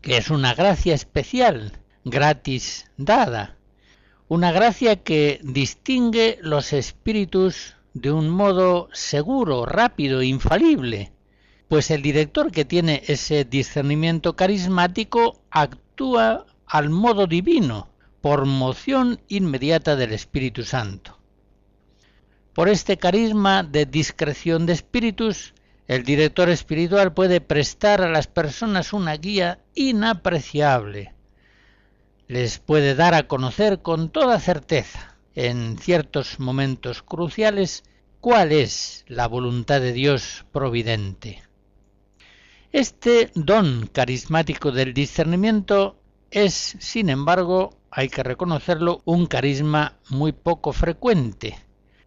que 0.00 0.16
es 0.16 0.30
una 0.30 0.54
gracia 0.54 0.94
especial, 0.94 1.72
gratis 2.06 2.90
dada, 2.96 3.58
una 4.28 4.50
gracia 4.50 4.96
que 4.96 5.40
distingue 5.42 6.38
los 6.40 6.72
espíritus 6.72 7.76
de 7.92 8.12
un 8.12 8.30
modo 8.30 8.88
seguro, 8.94 9.66
rápido, 9.66 10.22
infalible, 10.22 11.12
Pues 11.68 11.90
el 11.90 12.00
director 12.00 12.50
que 12.50 12.64
tiene 12.64 13.02
ese 13.08 13.44
discernimiento 13.44 14.36
carismático 14.36 15.42
actúa 15.50 15.87
al 16.66 16.90
modo 16.90 17.26
divino, 17.26 17.88
por 18.20 18.44
moción 18.44 19.20
inmediata 19.28 19.96
del 19.96 20.12
Espíritu 20.12 20.62
Santo. 20.62 21.18
Por 22.52 22.68
este 22.68 22.98
carisma 22.98 23.64
de 23.64 23.84
discreción 23.84 24.64
de 24.66 24.74
espíritus, 24.74 25.54
el 25.88 26.04
director 26.04 26.50
espiritual 26.50 27.14
puede 27.14 27.40
prestar 27.40 28.00
a 28.02 28.10
las 28.10 28.28
personas 28.28 28.92
una 28.92 29.14
guía 29.14 29.58
inapreciable. 29.74 31.14
Les 32.28 32.58
puede 32.60 32.94
dar 32.94 33.14
a 33.14 33.26
conocer 33.26 33.82
con 33.82 34.10
toda 34.10 34.38
certeza, 34.38 35.16
en 35.34 35.78
ciertos 35.78 36.38
momentos 36.38 37.02
cruciales, 37.02 37.82
cuál 38.20 38.52
es 38.52 39.04
la 39.08 39.26
voluntad 39.26 39.80
de 39.80 39.92
Dios 39.92 40.44
providente. 40.52 41.47
Este 42.72 43.30
don 43.34 43.88
carismático 43.90 44.72
del 44.72 44.92
discernimiento 44.92 45.96
es, 46.30 46.76
sin 46.78 47.08
embargo, 47.08 47.80
hay 47.90 48.10
que 48.10 48.22
reconocerlo, 48.22 49.00
un 49.06 49.26
carisma 49.26 49.96
muy 50.10 50.32
poco 50.32 50.74
frecuente, 50.74 51.58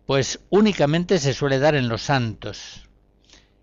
pues 0.05 0.39
únicamente 0.51 1.17
se 1.17 1.33
suele 1.33 1.57
dar 1.57 1.73
en 1.73 1.89
los 1.89 2.03
santos, 2.03 2.87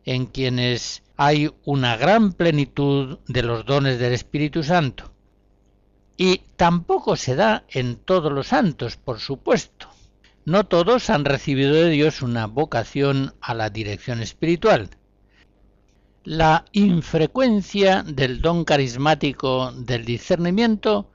en 0.04 0.26
quienes 0.26 1.04
hay 1.16 1.52
una 1.64 1.96
gran 1.96 2.32
plenitud 2.32 3.20
de 3.28 3.42
los 3.44 3.64
dones 3.64 4.00
del 4.00 4.12
Espíritu 4.12 4.64
Santo. 4.64 5.12
Y 6.16 6.38
tampoco 6.56 7.14
se 7.14 7.36
da 7.36 7.64
en 7.68 7.94
todos 7.94 8.32
los 8.32 8.48
santos, 8.48 8.96
por 8.96 9.20
supuesto. 9.20 9.88
No 10.44 10.66
todos 10.66 11.10
han 11.10 11.24
recibido 11.24 11.74
de 11.74 11.90
Dios 11.90 12.22
una 12.22 12.46
vocación 12.46 13.34
a 13.40 13.54
la 13.54 13.70
dirección 13.70 14.20
espiritual. 14.20 14.90
La 16.24 16.64
infrecuencia 16.72 18.02
del 18.02 18.42
don 18.42 18.64
carismático 18.64 19.70
del 19.72 20.04
discernimiento 20.04 21.10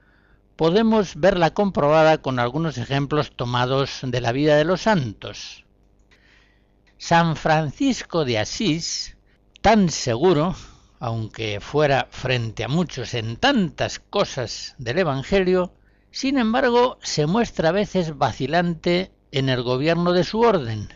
podemos 0.56 1.18
verla 1.18 1.54
comprobada 1.54 2.20
con 2.20 2.40
algunos 2.40 2.78
ejemplos 2.78 3.36
tomados 3.36 4.00
de 4.02 4.22
la 4.22 4.32
vida 4.32 4.56
de 4.56 4.64
los 4.64 4.84
santos. 4.84 5.66
San 6.98 7.36
Francisco 7.36 8.24
de 8.24 8.40
Asís, 8.40 9.18
tan 9.62 9.90
seguro, 9.90 10.56
aunque 11.00 11.60
fuera 11.60 12.08
frente 12.10 12.64
a 12.64 12.70
muchos 12.70 13.14
en 13.14 13.36
tantas 13.36 14.00
cosas 14.00 14.74
del 14.78 15.00
Evangelio, 15.00 15.74
sin 16.12 16.38
embargo 16.38 16.98
se 17.04 17.26
muestra 17.26 17.70
a 17.70 17.74
veces 17.74 18.18
vacilante 18.18 19.12
en 19.34 19.50
el 19.50 19.64
gobierno 19.64 20.14
de 20.14 20.24
su 20.24 20.40
orden 20.40 20.88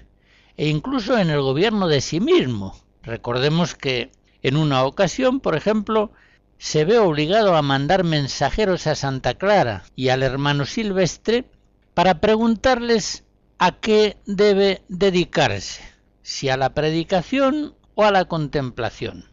e 0.55 0.69
incluso 0.69 1.17
en 1.17 1.29
el 1.29 1.41
gobierno 1.41 1.89
de 1.89 1.99
sí 1.99 2.21
mismo. 2.21 2.86
Recordemos 3.07 3.73
que 3.73 4.11
en 4.41 4.57
una 4.57 4.83
ocasión, 4.83 5.39
por 5.39 5.55
ejemplo, 5.55 6.11
se 6.57 6.83
ve 6.83 6.99
obligado 6.99 7.55
a 7.55 7.61
mandar 7.61 8.03
mensajeros 8.03 8.85
a 8.85 8.95
Santa 8.95 9.35
Clara 9.35 9.85
y 9.95 10.09
al 10.09 10.23
hermano 10.23 10.65
Silvestre 10.65 11.45
para 11.93 12.19
preguntarles 12.19 13.23
a 13.59 13.71
qué 13.71 14.17
debe 14.25 14.83
dedicarse, 14.89 15.83
si 16.21 16.49
a 16.49 16.57
la 16.57 16.73
predicación 16.73 17.75
o 17.95 18.03
a 18.03 18.11
la 18.11 18.25
contemplación. 18.25 19.23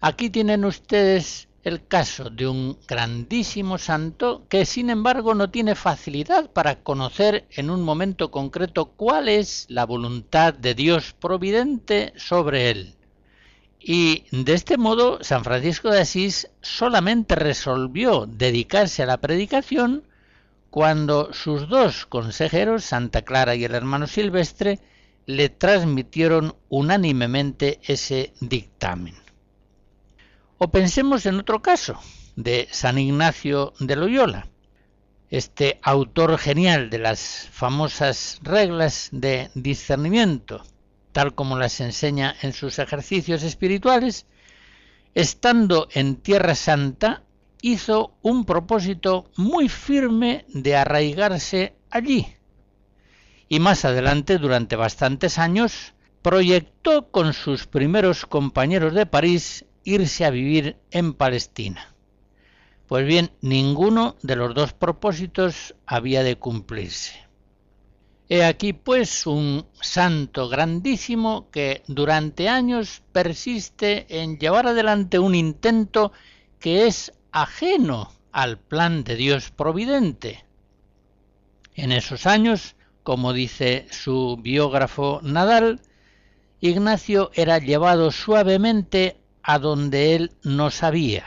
Aquí 0.00 0.28
tienen 0.28 0.64
ustedes 0.64 1.48
el 1.64 1.86
caso 1.86 2.28
de 2.28 2.48
un 2.48 2.78
grandísimo 2.88 3.78
santo 3.78 4.44
que 4.48 4.64
sin 4.66 4.90
embargo 4.90 5.34
no 5.34 5.50
tiene 5.50 5.74
facilidad 5.74 6.50
para 6.50 6.82
conocer 6.82 7.46
en 7.50 7.70
un 7.70 7.82
momento 7.82 8.30
concreto 8.30 8.86
cuál 8.86 9.28
es 9.28 9.66
la 9.68 9.86
voluntad 9.86 10.54
de 10.54 10.74
Dios 10.74 11.14
providente 11.18 12.12
sobre 12.16 12.70
él. 12.70 12.94
Y 13.78 14.24
de 14.30 14.54
este 14.54 14.76
modo 14.76 15.22
San 15.22 15.44
Francisco 15.44 15.90
de 15.90 16.00
Asís 16.00 16.48
solamente 16.60 17.34
resolvió 17.34 18.26
dedicarse 18.26 19.02
a 19.02 19.06
la 19.06 19.18
predicación 19.18 20.04
cuando 20.70 21.32
sus 21.32 21.68
dos 21.68 22.06
consejeros, 22.06 22.84
Santa 22.84 23.22
Clara 23.22 23.54
y 23.54 23.64
el 23.64 23.74
hermano 23.74 24.06
Silvestre, 24.06 24.80
le 25.26 25.48
transmitieron 25.48 26.56
unánimemente 26.68 27.78
ese 27.82 28.32
dictamen. 28.40 29.21
O 30.64 30.70
pensemos 30.70 31.26
en 31.26 31.40
otro 31.40 31.60
caso, 31.60 31.98
de 32.36 32.68
San 32.70 32.96
Ignacio 32.96 33.74
de 33.80 33.96
Loyola, 33.96 34.46
este 35.28 35.80
autor 35.82 36.38
genial 36.38 36.88
de 36.88 37.00
las 37.00 37.48
famosas 37.50 38.38
reglas 38.44 39.08
de 39.10 39.50
discernimiento, 39.56 40.62
tal 41.10 41.34
como 41.34 41.58
las 41.58 41.80
enseña 41.80 42.36
en 42.42 42.52
sus 42.52 42.78
ejercicios 42.78 43.42
espirituales, 43.42 44.26
estando 45.14 45.88
en 45.90 46.14
Tierra 46.14 46.54
Santa, 46.54 47.24
hizo 47.60 48.14
un 48.22 48.44
propósito 48.44 49.32
muy 49.36 49.68
firme 49.68 50.44
de 50.46 50.76
arraigarse 50.76 51.74
allí. 51.90 52.36
Y 53.48 53.58
más 53.58 53.84
adelante, 53.84 54.38
durante 54.38 54.76
bastantes 54.76 55.40
años, 55.40 55.94
proyectó 56.22 57.10
con 57.10 57.32
sus 57.32 57.66
primeros 57.66 58.26
compañeros 58.26 58.94
de 58.94 59.06
París 59.06 59.64
irse 59.84 60.24
a 60.24 60.30
vivir 60.30 60.76
en 60.90 61.14
Palestina. 61.14 61.94
Pues 62.86 63.06
bien, 63.06 63.30
ninguno 63.40 64.16
de 64.22 64.36
los 64.36 64.54
dos 64.54 64.72
propósitos 64.72 65.74
había 65.86 66.22
de 66.22 66.36
cumplirse. 66.36 67.22
He 68.28 68.44
aquí 68.44 68.72
pues 68.72 69.26
un 69.26 69.66
santo 69.80 70.48
grandísimo 70.48 71.50
que 71.50 71.82
durante 71.86 72.48
años 72.48 73.02
persiste 73.12 74.06
en 74.08 74.38
llevar 74.38 74.66
adelante 74.66 75.18
un 75.18 75.34
intento 75.34 76.12
que 76.60 76.86
es 76.86 77.12
ajeno 77.30 78.10
al 78.30 78.58
plan 78.58 79.04
de 79.04 79.16
Dios 79.16 79.50
providente. 79.50 80.44
En 81.74 81.92
esos 81.92 82.26
años, 82.26 82.76
como 83.02 83.32
dice 83.32 83.86
su 83.90 84.38
biógrafo 84.40 85.20
Nadal, 85.22 85.80
Ignacio 86.60 87.30
era 87.34 87.58
llevado 87.58 88.10
suavemente 88.12 89.16
a 89.42 89.58
donde 89.58 90.14
él 90.14 90.32
no 90.42 90.70
sabía. 90.70 91.24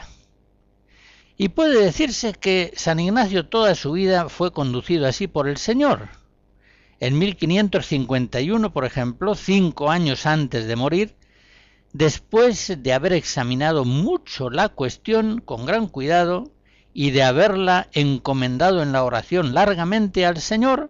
Y 1.37 1.49
puede 1.49 1.83
decirse 1.83 2.33
que 2.33 2.71
San 2.75 2.99
Ignacio 2.99 3.47
toda 3.47 3.75
su 3.75 3.93
vida 3.93 4.29
fue 4.29 4.51
conducido 4.51 5.05
así 5.07 5.27
por 5.27 5.49
el 5.49 5.57
Señor, 5.57 6.09
en 6.99 7.17
1551, 7.19 8.71
por 8.71 8.85
ejemplo, 8.85 9.35
cinco 9.35 9.91
años 9.91 10.25
antes 10.25 10.65
de 10.65 10.75
morir, 10.77 11.15
después 11.91 12.77
de 12.77 12.93
haber 12.93 13.13
examinado 13.13 13.83
mucho 13.83 14.49
la 14.49 14.69
cuestión 14.69 15.41
con 15.41 15.65
gran 15.65 15.87
cuidado 15.87 16.51
y 16.93 17.11
de 17.11 17.23
haberla 17.23 17.89
encomendado 17.91 18.81
en 18.81 18.93
la 18.93 19.03
oración 19.03 19.53
largamente 19.53 20.25
al 20.25 20.39
Señor, 20.39 20.89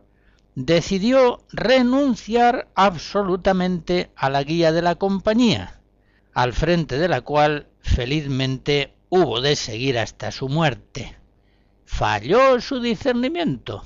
decidió 0.53 1.41
renunciar 1.51 2.69
absolutamente 2.75 4.11
a 4.15 4.29
la 4.29 4.43
guía 4.43 4.71
de 4.71 4.83
la 4.83 4.95
compañía, 4.95 5.79
al 6.35 6.53
frente 6.53 6.99
de 6.99 7.07
la 7.07 7.21
cual 7.21 7.67
felizmente 7.81 8.93
hubo 9.09 9.41
de 9.41 9.55
seguir 9.55 9.97
hasta 9.97 10.31
su 10.31 10.47
muerte. 10.47 11.17
Falló 11.85 12.61
su 12.61 12.79
discernimiento 12.79 13.83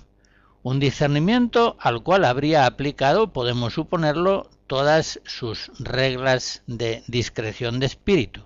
un 0.61 0.79
discernimiento 0.79 1.77
al 1.79 2.03
cual 2.03 2.25
habría 2.25 2.65
aplicado, 2.65 3.31
podemos 3.31 3.73
suponerlo, 3.73 4.49
todas 4.67 5.21
sus 5.25 5.71
reglas 5.79 6.63
de 6.67 7.03
discreción 7.07 7.79
de 7.79 7.85
espíritu. 7.85 8.41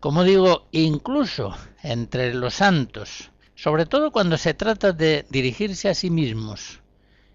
Como 0.00 0.24
digo, 0.24 0.66
incluso 0.72 1.54
entre 1.82 2.32
los 2.34 2.54
santos, 2.54 3.30
sobre 3.54 3.86
todo 3.86 4.12
cuando 4.12 4.38
se 4.38 4.54
trata 4.54 4.92
de 4.92 5.26
dirigirse 5.30 5.88
a 5.88 5.94
sí 5.94 6.10
mismos, 6.10 6.80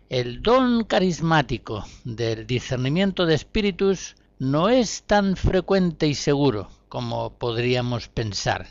el 0.10 0.42
don 0.42 0.86
carismático 0.86 1.86
del 2.06 2.48
discernimiento 2.48 3.26
de 3.26 3.36
espíritus 3.36 4.16
no 4.40 4.70
es 4.70 5.04
tan 5.04 5.36
frecuente 5.36 6.08
y 6.08 6.16
seguro 6.16 6.70
como 6.90 7.34
podríamos 7.38 8.08
pensar. 8.08 8.68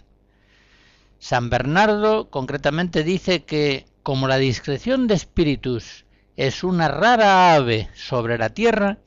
San 1.19 1.51
Bernardo 1.51 2.31
concretamente 2.31 3.03
dice 3.03 3.45
que 3.45 3.87
como 4.03 4.29
la 4.29 4.37
discreción 4.37 5.07
de 5.07 5.15
espíritus 5.15 6.05
es 6.37 6.63
una 6.63 6.89
rara 6.89 7.55
ave 7.55 7.89
sobre 7.95 8.39
la 8.39 8.51
tierra, 8.51 8.99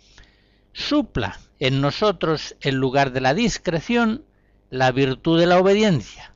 supla 0.74 1.40
en 1.60 1.82
nosotros 1.82 2.56
en 2.62 2.76
lugar 2.76 3.12
de 3.12 3.22
la 3.22 3.34
discreción 3.34 4.26
la 4.70 4.92
virtud 4.92 5.40
de 5.40 5.46
la 5.46 5.60
obediencia. 5.60 6.34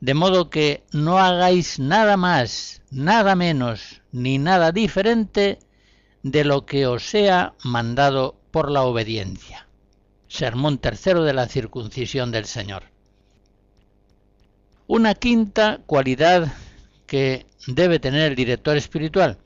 De 0.00 0.14
modo 0.14 0.48
que 0.48 0.84
no 0.92 1.18
hagáis 1.18 1.78
nada 1.78 2.16
más, 2.16 2.82
nada 2.90 3.34
menos, 3.34 4.02
ni 4.12 4.38
nada 4.38 4.70
diferente 4.70 5.58
de 6.22 6.44
lo 6.44 6.66
que 6.66 6.86
os 6.86 7.04
sea 7.04 7.54
mandado 7.64 8.38
por 8.50 8.70
la 8.70 8.82
obediencia. 8.82 9.66
Sermón 10.28 10.78
tercero 10.78 11.24
de 11.24 11.32
la 11.32 11.48
circuncisión 11.48 12.30
del 12.30 12.44
Señor. 12.44 12.84
Una 14.86 15.14
quinta 15.14 15.80
cualidad 15.86 16.52
que 17.06 17.46
debe 17.66 17.98
tener 17.98 18.30
el 18.30 18.36
director 18.36 18.76
espiritual. 18.76 19.38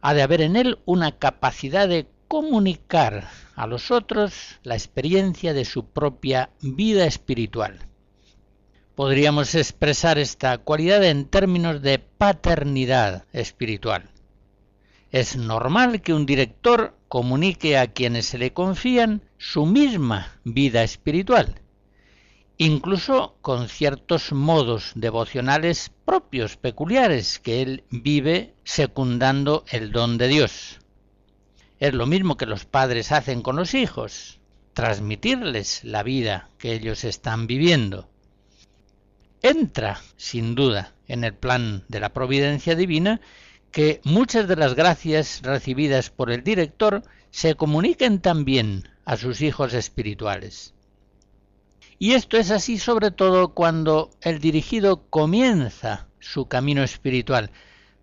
Ha 0.00 0.14
de 0.14 0.22
haber 0.22 0.40
en 0.42 0.56
él 0.56 0.78
una 0.84 1.18
capacidad 1.18 1.88
de 1.88 2.06
comunicar 2.28 3.28
a 3.56 3.66
los 3.66 3.90
otros 3.90 4.58
la 4.62 4.74
experiencia 4.74 5.54
de 5.54 5.64
su 5.64 5.86
propia 5.86 6.50
vida 6.60 7.06
espiritual. 7.06 7.80
Podríamos 8.94 9.54
expresar 9.54 10.18
esta 10.18 10.58
cualidad 10.58 11.04
en 11.04 11.26
términos 11.26 11.82
de 11.82 11.98
paternidad 11.98 13.24
espiritual. 13.32 14.10
Es 15.10 15.36
normal 15.36 16.02
que 16.02 16.12
un 16.12 16.26
director 16.26 16.94
comunique 17.08 17.78
a 17.78 17.86
quienes 17.86 18.26
se 18.26 18.38
le 18.38 18.52
confían 18.52 19.22
su 19.38 19.64
misma 19.64 20.38
vida 20.44 20.82
espiritual, 20.82 21.62
incluso 22.58 23.38
con 23.40 23.68
ciertos 23.68 24.32
modos 24.32 24.92
devocionales 24.94 25.90
propios, 26.04 26.58
peculiares, 26.58 27.38
que 27.38 27.62
él 27.62 27.84
vive 27.90 28.54
secundando 28.64 29.64
el 29.70 29.92
don 29.92 30.18
de 30.18 30.28
Dios. 30.28 30.78
Es 31.78 31.94
lo 31.94 32.06
mismo 32.06 32.36
que 32.36 32.46
los 32.46 32.66
padres 32.66 33.10
hacen 33.10 33.40
con 33.40 33.56
los 33.56 33.72
hijos, 33.72 34.40
transmitirles 34.74 35.84
la 35.84 36.02
vida 36.02 36.50
que 36.58 36.74
ellos 36.74 37.04
están 37.04 37.46
viviendo. 37.46 38.10
Entra, 39.40 40.00
sin 40.16 40.54
duda, 40.54 40.92
en 41.06 41.24
el 41.24 41.32
plan 41.32 41.84
de 41.88 42.00
la 42.00 42.12
providencia 42.12 42.74
divina 42.74 43.20
que 43.70 44.00
muchas 44.04 44.48
de 44.48 44.56
las 44.56 44.74
gracias 44.74 45.42
recibidas 45.42 46.10
por 46.10 46.30
el 46.30 46.42
director 46.42 47.02
se 47.30 47.54
comuniquen 47.54 48.20
también 48.20 48.88
a 49.04 49.16
sus 49.16 49.40
hijos 49.40 49.74
espirituales. 49.74 50.74
Y 51.98 52.12
esto 52.12 52.36
es 52.36 52.50
así 52.50 52.78
sobre 52.78 53.10
todo 53.10 53.48
cuando 53.54 54.10
el 54.22 54.38
dirigido 54.38 55.08
comienza 55.10 56.06
su 56.20 56.46
camino 56.46 56.82
espiritual, 56.82 57.50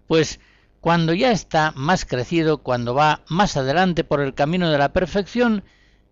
pues 0.08 0.40
cuando 0.82 1.14
ya 1.14 1.32
está 1.32 1.72
más 1.76 2.06
crecido, 2.06 2.60
cuando 2.60 2.94
va 2.94 3.24
más 3.28 3.58
adelante 3.58 4.04
por 4.04 4.22
el 4.22 4.34
camino 4.34 4.70
de 4.70 4.78
la 4.78 4.94
perfección, 4.94 5.64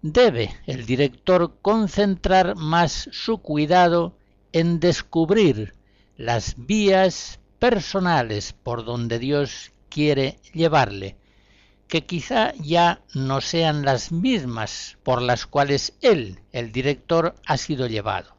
debe 0.01 0.55
el 0.65 0.85
director 0.85 1.57
concentrar 1.61 2.55
más 2.55 3.09
su 3.11 3.37
cuidado 3.37 4.17
en 4.51 4.79
descubrir 4.79 5.73
las 6.17 6.55
vías 6.57 7.39
personales 7.63 8.51
por 8.51 8.83
donde 8.83 9.19
Dios 9.19 9.71
quiere 9.87 10.37
llevarle, 10.53 11.15
que 11.87 12.05
quizá 12.05 12.51
ya 12.55 13.03
no 13.13 13.39
sean 13.39 13.85
las 13.85 14.11
mismas 14.11 14.97
por 15.01 15.21
las 15.21 15.45
cuales 15.45 15.93
él, 16.01 16.41
el 16.51 16.73
director, 16.73 17.35
ha 17.45 17.55
sido 17.55 17.87
llevado. 17.87 18.35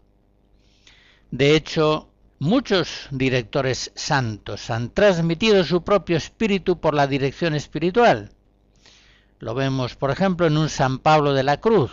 De 1.30 1.56
hecho, 1.56 2.10
muchos 2.38 3.08
directores 3.12 3.92
santos 3.94 4.68
han 4.68 4.90
transmitido 4.90 5.64
su 5.64 5.82
propio 5.82 6.18
espíritu 6.18 6.78
por 6.78 6.92
la 6.92 7.06
dirección 7.06 7.54
espiritual. 7.54 8.30
Lo 9.38 9.54
vemos, 9.54 9.96
por 9.96 10.10
ejemplo, 10.10 10.46
en 10.46 10.58
un 10.58 10.68
San 10.68 10.98
Pablo 10.98 11.32
de 11.32 11.44
la 11.44 11.62
Cruz. 11.62 11.92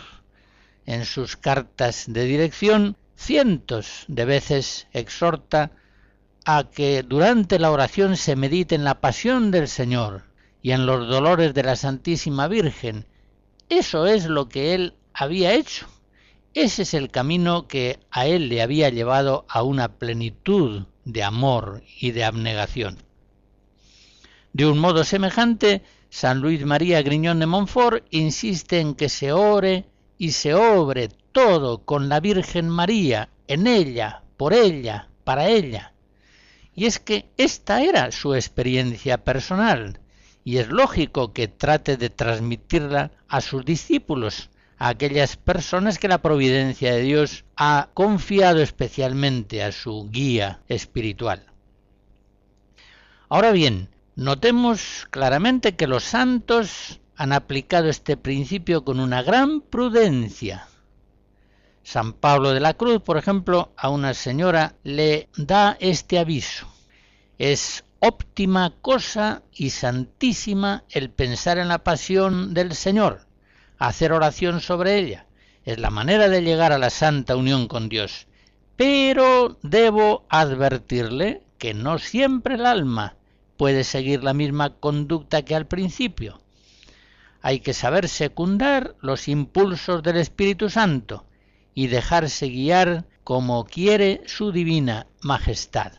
En 0.84 1.06
sus 1.06 1.38
cartas 1.38 2.04
de 2.08 2.24
dirección, 2.24 2.98
cientos 3.16 4.04
de 4.08 4.26
veces 4.26 4.86
exhorta 4.92 5.72
a 6.44 6.70
que 6.70 7.02
durante 7.02 7.58
la 7.58 7.70
oración 7.70 8.16
se 8.16 8.36
medite 8.36 8.74
en 8.74 8.84
la 8.84 9.00
pasión 9.00 9.50
del 9.50 9.68
Señor, 9.68 10.24
y 10.62 10.70
en 10.70 10.86
los 10.86 11.08
dolores 11.08 11.52
de 11.54 11.64
la 11.64 11.76
Santísima 11.76 12.48
Virgen. 12.48 13.04
Eso 13.68 14.06
es 14.06 14.26
lo 14.26 14.48
que 14.48 14.74
él 14.74 14.94
había 15.12 15.52
hecho. 15.52 15.86
Ese 16.54 16.82
es 16.82 16.94
el 16.94 17.10
camino 17.10 17.66
que 17.66 17.98
a 18.10 18.26
él 18.26 18.48
le 18.48 18.62
había 18.62 18.88
llevado 18.88 19.44
a 19.48 19.62
una 19.62 19.98
plenitud 19.98 20.86
de 21.04 21.22
amor 21.24 21.82
y 21.98 22.12
de 22.12 22.24
abnegación. 22.24 22.98
De 24.52 24.66
un 24.66 24.78
modo 24.78 25.02
semejante, 25.02 25.82
San 26.10 26.40
Luis 26.40 26.64
María 26.64 27.02
Griñón 27.02 27.40
de 27.40 27.46
Montfort 27.46 28.04
insiste 28.10 28.80
en 28.80 28.94
que 28.94 29.08
se 29.08 29.32
ore 29.32 29.86
y 30.18 30.32
se 30.32 30.54
obre 30.54 31.08
todo 31.32 31.84
con 31.84 32.08
la 32.08 32.20
Virgen 32.20 32.68
María, 32.68 33.30
en 33.48 33.66
ella, 33.66 34.22
por 34.36 34.52
ella, 34.52 35.08
para 35.24 35.48
ella. 35.48 35.94
Y 36.74 36.86
es 36.86 36.98
que 36.98 37.26
esta 37.36 37.82
era 37.82 38.10
su 38.12 38.34
experiencia 38.34 39.24
personal, 39.24 40.00
y 40.44 40.58
es 40.58 40.68
lógico 40.68 41.32
que 41.32 41.48
trate 41.48 41.96
de 41.96 42.10
transmitirla 42.10 43.12
a 43.28 43.40
sus 43.40 43.64
discípulos, 43.64 44.50
a 44.78 44.88
aquellas 44.88 45.36
personas 45.36 45.98
que 45.98 46.08
la 46.08 46.22
providencia 46.22 46.94
de 46.94 47.02
Dios 47.02 47.44
ha 47.56 47.90
confiado 47.94 48.60
especialmente 48.60 49.62
a 49.62 49.70
su 49.70 50.08
guía 50.10 50.60
espiritual. 50.68 51.46
Ahora 53.28 53.52
bien, 53.52 53.88
notemos 54.16 55.06
claramente 55.10 55.76
que 55.76 55.86
los 55.86 56.04
santos 56.04 57.00
han 57.16 57.32
aplicado 57.32 57.88
este 57.88 58.16
principio 58.16 58.84
con 58.84 58.98
una 58.98 59.22
gran 59.22 59.60
prudencia. 59.60 60.66
San 61.84 62.12
Pablo 62.12 62.52
de 62.52 62.60
la 62.60 62.74
Cruz, 62.74 63.02
por 63.02 63.16
ejemplo, 63.16 63.72
a 63.76 63.88
una 63.88 64.14
señora 64.14 64.74
le 64.84 65.28
da 65.36 65.76
este 65.80 66.18
aviso. 66.18 66.66
Es 67.38 67.84
óptima 67.98 68.72
cosa 68.80 69.42
y 69.52 69.70
santísima 69.70 70.84
el 70.90 71.10
pensar 71.10 71.58
en 71.58 71.68
la 71.68 71.82
pasión 71.82 72.54
del 72.54 72.74
Señor, 72.74 73.26
hacer 73.78 74.12
oración 74.12 74.60
sobre 74.60 74.96
ella. 74.96 75.26
Es 75.64 75.78
la 75.78 75.90
manera 75.90 76.28
de 76.28 76.42
llegar 76.42 76.72
a 76.72 76.78
la 76.78 76.90
santa 76.90 77.36
unión 77.36 77.68
con 77.68 77.88
Dios. 77.88 78.26
Pero 78.76 79.58
debo 79.62 80.24
advertirle 80.28 81.42
que 81.58 81.74
no 81.74 81.98
siempre 81.98 82.54
el 82.54 82.66
alma 82.66 83.16
puede 83.56 83.84
seguir 83.84 84.24
la 84.24 84.34
misma 84.34 84.70
conducta 84.70 85.42
que 85.42 85.54
al 85.54 85.66
principio. 85.66 86.40
Hay 87.40 87.60
que 87.60 87.74
saber 87.74 88.08
secundar 88.08 88.94
los 89.00 89.28
impulsos 89.28 90.02
del 90.02 90.16
Espíritu 90.16 90.70
Santo 90.70 91.24
y 91.74 91.86
dejarse 91.86 92.48
guiar 92.48 93.06
como 93.24 93.64
quiere 93.64 94.22
su 94.26 94.52
divina 94.52 95.06
majestad. 95.20 95.92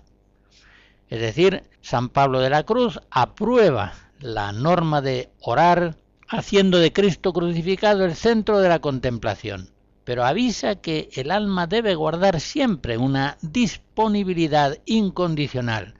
Es 1.10 1.20
decir, 1.20 1.64
San 1.82 2.10
Pablo 2.10 2.40
de 2.40 2.50
la 2.50 2.64
Cruz 2.64 3.00
aprueba 3.12 3.94
la 4.20 4.52
norma 4.52 5.02
de 5.02 5.30
orar 5.40 5.98
haciendo 6.28 6.80
de 6.80 6.94
Cristo 6.94 7.34
crucificado 7.34 8.06
el 8.06 8.16
centro 8.16 8.60
de 8.60 8.70
la 8.70 8.80
contemplación, 8.80 9.70
pero 10.04 10.26
avisa 10.26 10.76
que 10.76 11.10
el 11.14 11.32
alma 11.32 11.68
debe 11.68 11.96
guardar 11.96 12.40
siempre 12.40 12.98
una 12.98 13.38
disponibilidad 13.42 14.78
incondicional 14.86 15.96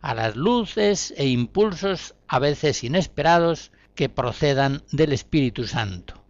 a 0.00 0.14
las 0.14 0.36
luces 0.36 1.12
e 1.16 1.26
impulsos 1.26 2.14
a 2.28 2.38
veces 2.38 2.84
inesperados 2.84 3.72
que 3.94 4.08
procedan 4.08 4.82
del 4.92 5.12
Espíritu 5.12 5.66
Santo. 5.66 6.25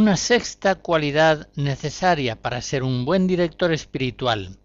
Una 0.00 0.16
sexta 0.16 0.76
cualidad 0.76 1.50
necesaria 1.56 2.40
para 2.40 2.62
ser 2.62 2.84
un 2.84 3.04
buen 3.04 3.26
director 3.26 3.70
espiritual. 3.70 4.56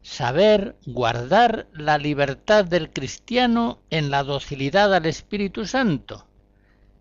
Saber 0.00 0.78
guardar 0.86 1.68
la 1.74 1.98
libertad 1.98 2.64
del 2.64 2.90
cristiano 2.90 3.82
en 3.90 4.10
la 4.10 4.24
docilidad 4.24 4.94
al 4.94 5.04
Espíritu 5.04 5.66
Santo, 5.66 6.26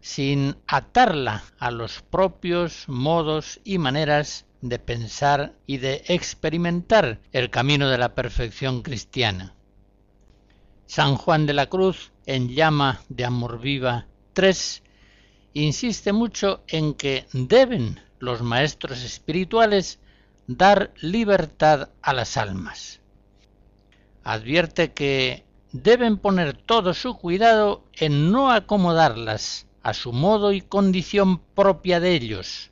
sin 0.02 0.58
atarla 0.68 1.46
a 1.60 1.72
los 1.72 2.02
propios 2.02 2.90
modos 2.90 3.62
y 3.64 3.78
maneras 3.78 4.46
de 4.60 4.78
pensar 4.78 5.54
y 5.66 5.78
de 5.78 6.04
experimentar 6.10 7.22
el 7.32 7.50
camino 7.50 7.88
de 7.88 8.00
la 8.00 8.16
perfección 8.16 8.82
cristiana. 8.82 9.56
San 10.88 11.16
Juan 11.16 11.46
de 11.46 11.54
la 11.54 11.68
Cruz, 11.68 12.12
en 12.26 12.50
Llama 12.50 13.00
de 13.08 13.24
Amor 13.24 13.62
Viva 13.62 14.08
3, 14.34 14.84
insiste 15.64 16.14
mucho 16.14 16.64
en 16.68 16.94
que 16.94 17.26
deben 17.34 18.00
los 18.20 18.42
maestros 18.42 19.04
espirituales 19.04 20.00
dar 20.48 20.92
libertad 21.02 21.90
a 22.02 22.14
las 22.14 22.38
almas. 22.38 23.02
Advierte 24.24 24.94
que 24.94 25.46
deben 25.72 26.18
poner 26.18 26.54
todo 26.58 26.94
su 26.94 27.16
cuidado 27.16 27.84
en 27.94 28.32
no 28.32 28.52
acomodarlas 28.52 29.68
a 29.84 29.94
su 29.94 30.12
modo 30.12 30.52
y 30.52 30.62
condición 30.62 31.40
propia 31.56 32.00
de 32.00 32.14
ellos, 32.14 32.72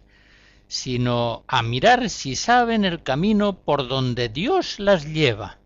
sino 0.68 1.44
a 1.48 1.62
mirar 1.62 2.10
si 2.10 2.36
saben 2.36 2.84
el 2.84 3.04
camino 3.04 3.58
por 3.58 3.88
donde 3.88 4.30
Dios 4.30 4.80
las 4.80 5.06
lleva, 5.06 5.60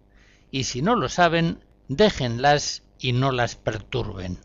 y 0.51 0.65
si 0.65 0.82
no 0.82 0.95
lo 0.95 1.09
saben, 1.09 1.63
déjenlas 1.88 2.84
y 2.99 3.13
no 3.13 3.32
las 3.32 3.55
perturben. 3.55 4.38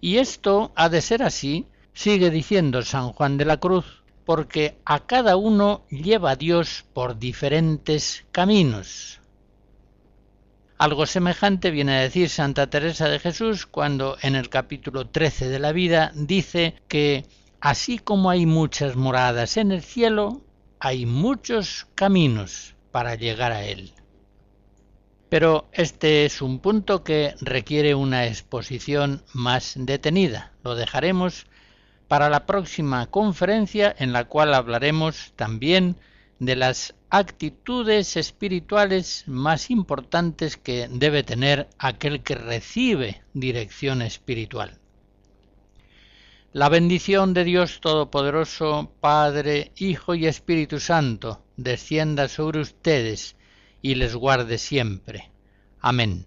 Y 0.00 0.18
esto 0.18 0.72
ha 0.76 0.88
de 0.88 1.00
ser 1.00 1.22
así, 1.22 1.66
sigue 1.92 2.30
diciendo 2.30 2.82
San 2.82 3.12
Juan 3.12 3.36
de 3.36 3.44
la 3.44 3.58
Cruz, 3.58 4.02
porque 4.24 4.78
a 4.84 5.06
cada 5.06 5.36
uno 5.36 5.84
lleva 5.88 6.36
Dios 6.36 6.84
por 6.92 7.18
diferentes 7.18 8.26
caminos. 8.30 9.20
Algo 10.78 11.06
semejante 11.06 11.72
viene 11.72 11.96
a 11.96 12.02
decir 12.02 12.28
Santa 12.28 12.68
Teresa 12.70 13.08
de 13.08 13.18
Jesús 13.18 13.66
cuando 13.66 14.16
en 14.22 14.36
el 14.36 14.48
capítulo 14.48 15.08
13 15.08 15.48
de 15.48 15.58
la 15.58 15.72
vida 15.72 16.12
dice 16.14 16.74
que 16.86 17.26
así 17.60 17.98
como 17.98 18.30
hay 18.30 18.46
muchas 18.46 18.94
moradas 18.94 19.56
en 19.56 19.72
el 19.72 19.82
cielo, 19.82 20.42
hay 20.78 21.04
muchos 21.04 21.88
caminos 21.96 22.76
para 22.92 23.16
llegar 23.16 23.50
a 23.50 23.64
él. 23.64 23.92
Pero 25.28 25.68
este 25.72 26.24
es 26.24 26.40
un 26.40 26.58
punto 26.58 27.04
que 27.04 27.34
requiere 27.40 27.94
una 27.94 28.26
exposición 28.26 29.22
más 29.34 29.74
detenida. 29.76 30.52
Lo 30.64 30.74
dejaremos 30.74 31.46
para 32.08 32.30
la 32.30 32.46
próxima 32.46 33.06
conferencia 33.06 33.94
en 33.98 34.12
la 34.12 34.24
cual 34.24 34.54
hablaremos 34.54 35.32
también 35.36 35.96
de 36.38 36.56
las 36.56 36.94
actitudes 37.10 38.16
espirituales 38.16 39.24
más 39.26 39.70
importantes 39.70 40.56
que 40.56 40.88
debe 40.90 41.22
tener 41.22 41.68
aquel 41.78 42.22
que 42.22 42.34
recibe 42.34 43.22
dirección 43.34 44.02
espiritual. 44.02 44.78
La 46.52 46.70
bendición 46.70 47.34
de 47.34 47.44
Dios 47.44 47.80
Todopoderoso, 47.80 48.90
Padre, 49.00 49.72
Hijo 49.76 50.14
y 50.14 50.26
Espíritu 50.26 50.80
Santo, 50.80 51.42
descienda 51.56 52.28
sobre 52.28 52.60
ustedes 52.60 53.36
y 53.82 53.94
les 53.94 54.14
guarde 54.14 54.58
siempre. 54.58 55.30
Amén. 55.80 56.26